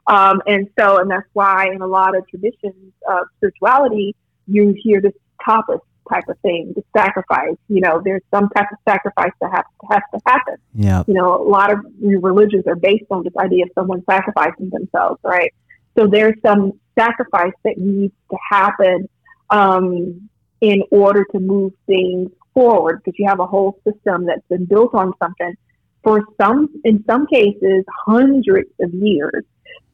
[0.07, 4.15] Um, and so, and that's why in a lot of traditions of spirituality,
[4.47, 5.13] you hear this
[5.47, 5.79] tapas
[6.11, 7.55] type of thing, the sacrifice.
[7.67, 10.55] You know, there's some type of sacrifice that has, has to happen.
[10.73, 11.03] Yeah.
[11.07, 15.19] You know, a lot of religions are based on this idea of someone sacrificing themselves,
[15.23, 15.53] right?
[15.97, 19.07] So there's some sacrifice that needs to happen
[19.49, 20.29] um,
[20.61, 24.93] in order to move things forward because you have a whole system that's been built
[24.93, 25.55] on something
[26.03, 29.43] for some, in some cases, hundreds of years.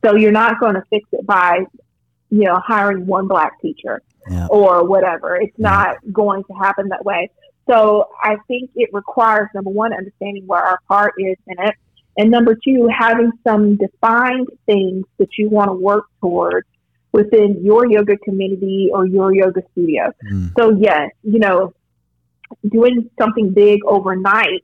[0.06, 1.66] So you're not going to fix it by,
[2.30, 4.48] you know, hiring one black teacher yeah.
[4.48, 5.36] or whatever.
[5.36, 5.70] It's yeah.
[5.70, 7.32] not going to happen that way.
[7.68, 11.76] So I think it requires number one, understanding where our part is in it.
[12.18, 16.68] And number two, having some defined things that you want to work towards
[17.12, 20.12] within your yoga community or your yoga studio.
[20.32, 20.52] Mm.
[20.58, 21.74] So yes, you know,
[22.70, 24.62] doing something big overnight,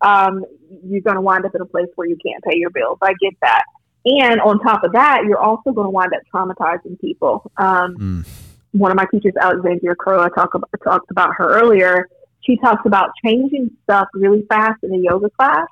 [0.00, 0.44] um,
[0.84, 2.98] you're going to wind up in a place where you can't pay your bills.
[3.02, 3.64] I get that.
[4.04, 7.50] And on top of that, you're also going to wind up traumatizing people.
[7.56, 8.26] Um, mm
[8.72, 12.08] one of my teachers, Alexandria Crow, I talk about, talked about her earlier.
[12.42, 15.66] She talks about changing stuff really fast in a yoga class.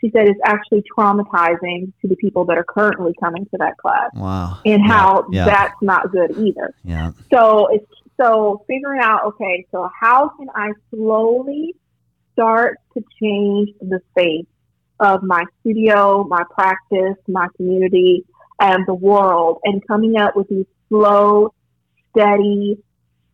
[0.00, 4.10] She said it's actually traumatizing to the people that are currently coming to that class.
[4.14, 4.58] Wow.
[4.64, 5.44] And how yeah.
[5.44, 6.74] that's not good either.
[6.84, 7.12] Yeah.
[7.32, 7.86] So it's
[8.20, 11.76] so figuring out, okay, so how can I slowly
[12.32, 14.46] start to change the face
[15.02, 18.24] of my studio, my practice, my community,
[18.60, 21.52] and the world, and coming up with these slow
[22.10, 22.78] steady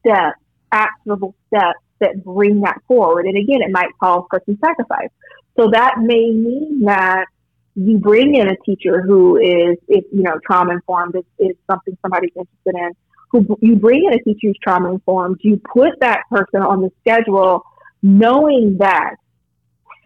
[0.01, 0.41] steps,
[0.73, 3.27] actionable steps that bring that forward.
[3.27, 5.11] And again, it might call for some sacrifice.
[5.59, 7.27] So that may mean that
[7.75, 11.97] you bring in a teacher who is, if you know, trauma informed is, is something
[12.03, 12.91] somebody's interested in.
[13.31, 15.41] Who you bring in a teacher who's trauma informed.
[15.43, 17.63] You put that person on the schedule,
[18.03, 19.17] knowing that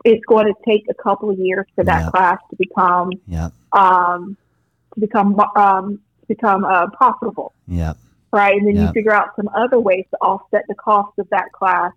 [0.05, 2.13] it's going to take a couple of years for that yep.
[2.13, 3.53] class to become, yep.
[3.73, 4.37] um,
[4.95, 7.53] to become, um, to become uh, profitable.
[7.67, 7.95] Yeah
[8.33, 8.57] right?
[8.57, 11.93] And then you figure out some other ways to offset the cost of that class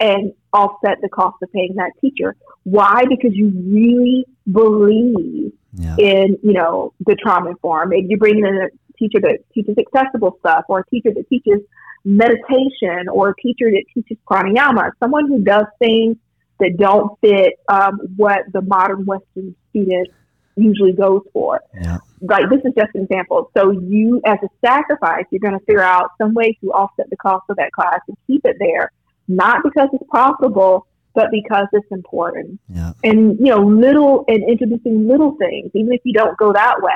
[0.00, 2.34] and offset the cost of paying that teacher.
[2.64, 3.04] Why?
[3.08, 5.52] Because you really believe
[5.98, 7.90] in, you know, the trauma informed.
[7.90, 11.60] Maybe you bring in a teacher that teaches accessible stuff or a teacher that teaches
[12.04, 16.16] meditation or a teacher that teaches pranayama, someone who does things
[16.60, 20.08] that don't fit um, what the modern Western student
[20.56, 21.60] usually goes for.
[21.74, 21.98] Yeah.
[22.22, 23.50] Like this is just an example.
[23.56, 27.16] So you, as a sacrifice, you're going to figure out some way to offset the
[27.16, 28.90] cost of that class and keep it there,
[29.28, 32.58] not because it's profitable, but because it's important.
[32.68, 32.92] Yeah.
[33.04, 36.92] And you know, little and introducing little things, even if you don't go that way,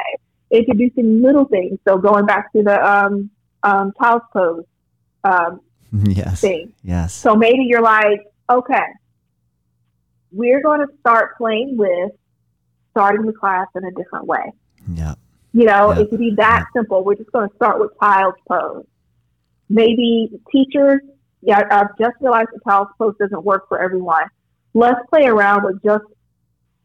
[0.51, 1.79] introducing little things.
[1.87, 3.31] So going back to the um,
[3.63, 4.65] um, child's pose
[5.25, 5.61] um,
[5.93, 6.41] Yes.
[6.41, 6.73] thing.
[6.83, 7.13] Yes.
[7.15, 8.85] So maybe you're like, okay,
[10.33, 12.13] we're going to start playing with
[12.93, 14.53] starting the class in a different way.
[14.93, 15.15] Yeah.
[15.53, 16.01] You know, Yeah.
[16.01, 17.05] it could be that simple.
[17.05, 18.85] We're just going to start with child's pose.
[19.69, 21.01] Maybe teachers,
[21.43, 24.25] yeah, I've just realized that child's pose doesn't work for everyone.
[24.75, 26.05] Let's play around with just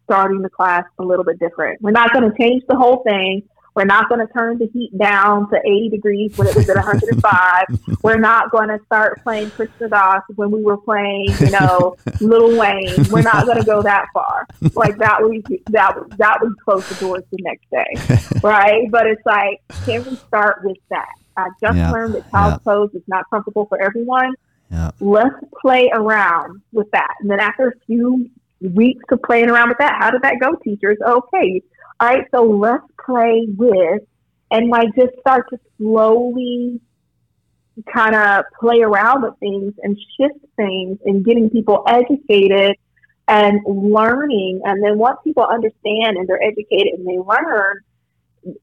[0.05, 1.81] starting the class a little bit different.
[1.81, 3.43] We're not going to change the whole thing.
[3.75, 6.77] We're not going to turn the heat down to 80 degrees when it was at
[6.77, 7.65] 105.
[8.03, 12.57] We're not going to start playing Krishna Das when we were playing, you know, Lil
[12.57, 13.05] Wayne.
[13.11, 14.47] We're not going to go that far.
[14.75, 18.89] Like that would that would that would close the doors the next day, right?
[18.89, 21.09] But it's like, can we start with that?
[21.37, 22.71] I just Yeah, learned that child's yeah.
[22.73, 24.33] pose is not comfortable for everyone.
[24.71, 24.91] Yeah.
[25.01, 28.29] Let's play around with that, and then after a few
[28.61, 30.97] weeks of playing around with that, how did that go, teachers?
[31.05, 31.61] Okay,
[31.99, 34.01] all right, so let's play with
[34.51, 36.79] and like just start to slowly
[37.93, 42.75] kind of play around with things and shift things and getting people educated
[43.27, 44.61] and learning.
[44.65, 47.81] And then once people understand and they're educated and they learn,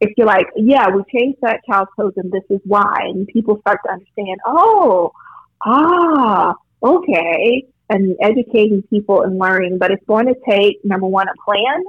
[0.00, 3.58] if you're like, yeah, we changed that child's pose and this is why, and people
[3.60, 5.12] start to understand, oh,
[5.62, 9.76] ah, okay, and educating people and learning.
[9.78, 11.84] But it's going to take, number one, a plan,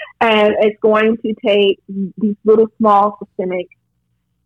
[0.20, 3.68] and it's going to take these little small systemic,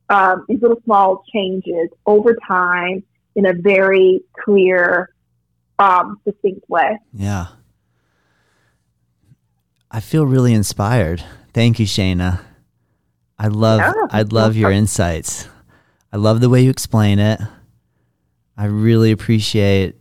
[0.08, 3.04] um, these little small changes over time
[3.36, 5.10] in a very clear,
[5.78, 6.98] um, distinct way.
[7.12, 7.46] Yeah.
[9.90, 11.22] I feel really inspired.
[11.54, 12.40] Thank you, Shayna.
[13.38, 15.48] I love Yeah, I love your insights.
[16.12, 17.40] I love the way you explain it.
[18.56, 19.94] I really appreciate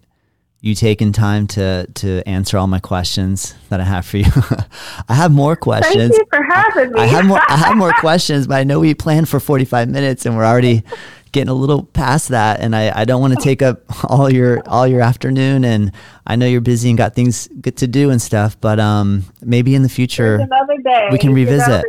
[0.65, 4.25] you taking time to to answer all my questions that I have for you.
[5.07, 6.09] I have more questions.
[6.09, 7.01] Thank you for having me.
[7.01, 10.25] I have more I have more questions, but I know we planned for 45 minutes
[10.25, 10.83] and we're already
[11.31, 14.67] getting a little past that and I, I don't want to take up all your
[14.67, 15.91] all your afternoon and
[16.25, 19.75] I know you're busy and got things good to do and stuff, but um maybe
[19.75, 21.09] in the future another day.
[21.11, 21.85] we can revisit.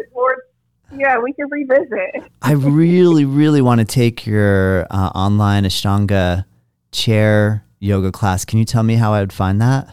[0.94, 2.30] yeah, we can revisit.
[2.42, 6.44] I really really want to take your uh, online Ashtanga
[6.92, 8.44] chair yoga class.
[8.44, 9.88] Can you tell me how I would find that?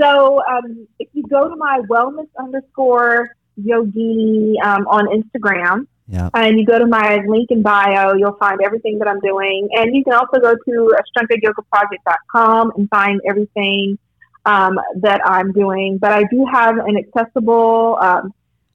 [0.00, 6.30] So um, if you go to my wellness underscore yogini um, on Instagram, Yeah.
[6.34, 9.68] and you go to my link in bio, you'll find everything that I'm doing.
[9.72, 13.98] And you can also go to ashtanga-yoga-project.com and find everything
[14.46, 15.98] um, that I'm doing.
[15.98, 18.32] But I do have an accessible, um,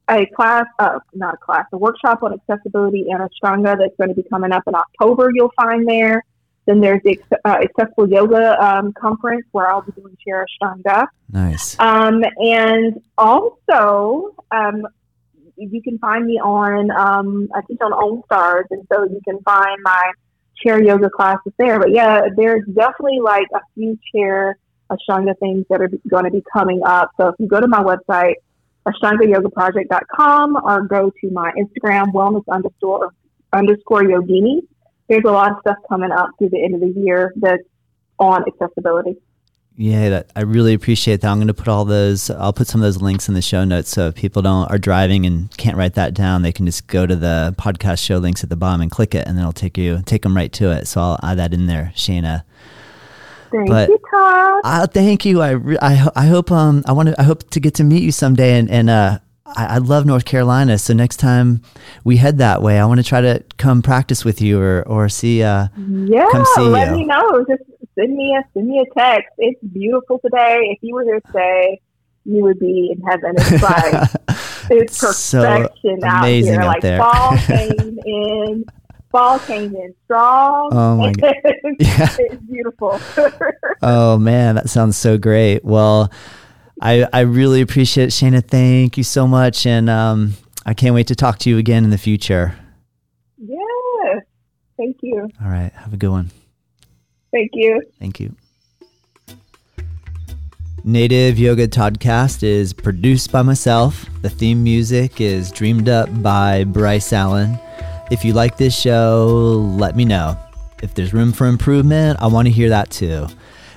[0.08, 4.14] a class, uh, not a class, a workshop on accessibility and Ashtanga that's going to
[4.14, 5.30] be coming up in October.
[5.34, 6.24] You'll find there.
[6.66, 11.06] Then there's the uh, Accessible Yoga um, Conference where I'll be doing Chair Ashtanga.
[11.30, 11.78] Nice.
[11.78, 14.86] Um, and also, um,
[15.56, 19.78] you can find me on, um, I teach on OmStars, and so you can find
[19.82, 20.12] my
[20.56, 21.78] chair yoga classes there.
[21.78, 24.58] But yeah, there's definitely like a few chair
[24.90, 27.10] Ashtanga things that are going to be coming up.
[27.16, 28.34] So if you go to my website,
[28.86, 33.12] AshtangaYogaProject.com, or go to my Instagram, wellness underscore
[33.52, 34.62] underscore yogini,
[35.08, 37.62] there's a lot of stuff coming up through the end of the year that's
[38.18, 39.16] on accessibility.
[39.78, 41.28] Yeah, that, I really appreciate that.
[41.30, 42.30] I'm going to put all those.
[42.30, 44.78] I'll put some of those links in the show notes, so if people don't are
[44.78, 48.42] driving and can't write that down, they can just go to the podcast show links
[48.42, 50.70] at the bottom and click it, and then it'll take you take them right to
[50.70, 50.86] it.
[50.86, 52.44] So I'll add that in there, Shayna.
[53.52, 54.60] Thank But- you, Todd.
[54.64, 55.42] Uh, thank you.
[55.42, 58.12] I, I, I hope um I want to I hope to get to meet you
[58.12, 59.18] someday, and and uh
[59.56, 60.78] I, I love North Carolina.
[60.78, 61.62] So next time
[62.04, 65.08] we head that way, I want to try to come practice with you or or
[65.08, 65.42] see.
[65.42, 66.96] Uh, Yeah, come see let you.
[66.96, 67.44] me know.
[67.48, 67.62] Just
[67.98, 69.30] send me a send me a text.
[69.38, 70.58] It's beautiful today.
[70.72, 71.80] If you were here today,
[72.24, 73.34] you would be in heaven.
[73.36, 74.10] It's like
[74.70, 76.62] it's So perfection out amazing here.
[76.62, 76.98] out like there.
[76.98, 78.64] fall came in,
[79.12, 80.70] fall came in strong.
[80.72, 81.34] Oh my God.
[81.78, 82.16] yeah.
[82.18, 83.00] it's beautiful.
[83.82, 85.64] Oh man, that sounds so great.
[85.64, 86.10] Well,
[86.80, 88.44] I I really appreciate it, Shayna.
[88.46, 90.34] Thank you so much, and um,
[90.64, 92.54] I can't wait to talk to you again in the future.
[93.38, 94.22] yes,
[94.76, 96.30] thank you, All right, have a good one.
[97.32, 97.82] thank you.
[97.98, 98.34] Thank you.
[100.84, 104.06] Native Yoga Toddcast is produced by myself.
[104.22, 107.58] The theme music is dreamed up by Bryce Allen.
[108.10, 109.26] If you like this show,
[109.76, 110.38] let me know.
[110.82, 113.26] If there's room for improvement, I want to hear that too.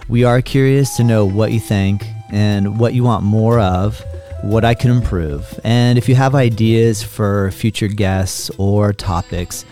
[0.09, 4.03] We are curious to know what you think and what you want more of.
[4.41, 5.59] what I can improve.
[5.63, 9.65] And if you have ideas for future guests or topics,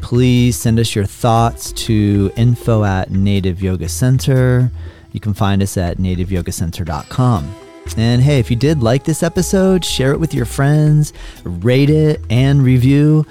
[0.00, 4.70] please send us your thoughts to info at Native Yoga Center.
[5.12, 7.54] You can find us at nativeyogacenter.com.
[7.98, 11.12] And hey, if you did like this episode, share it with your friends,
[11.44, 13.26] rate it and review,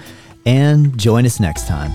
[0.46, 1.90] and join us next time.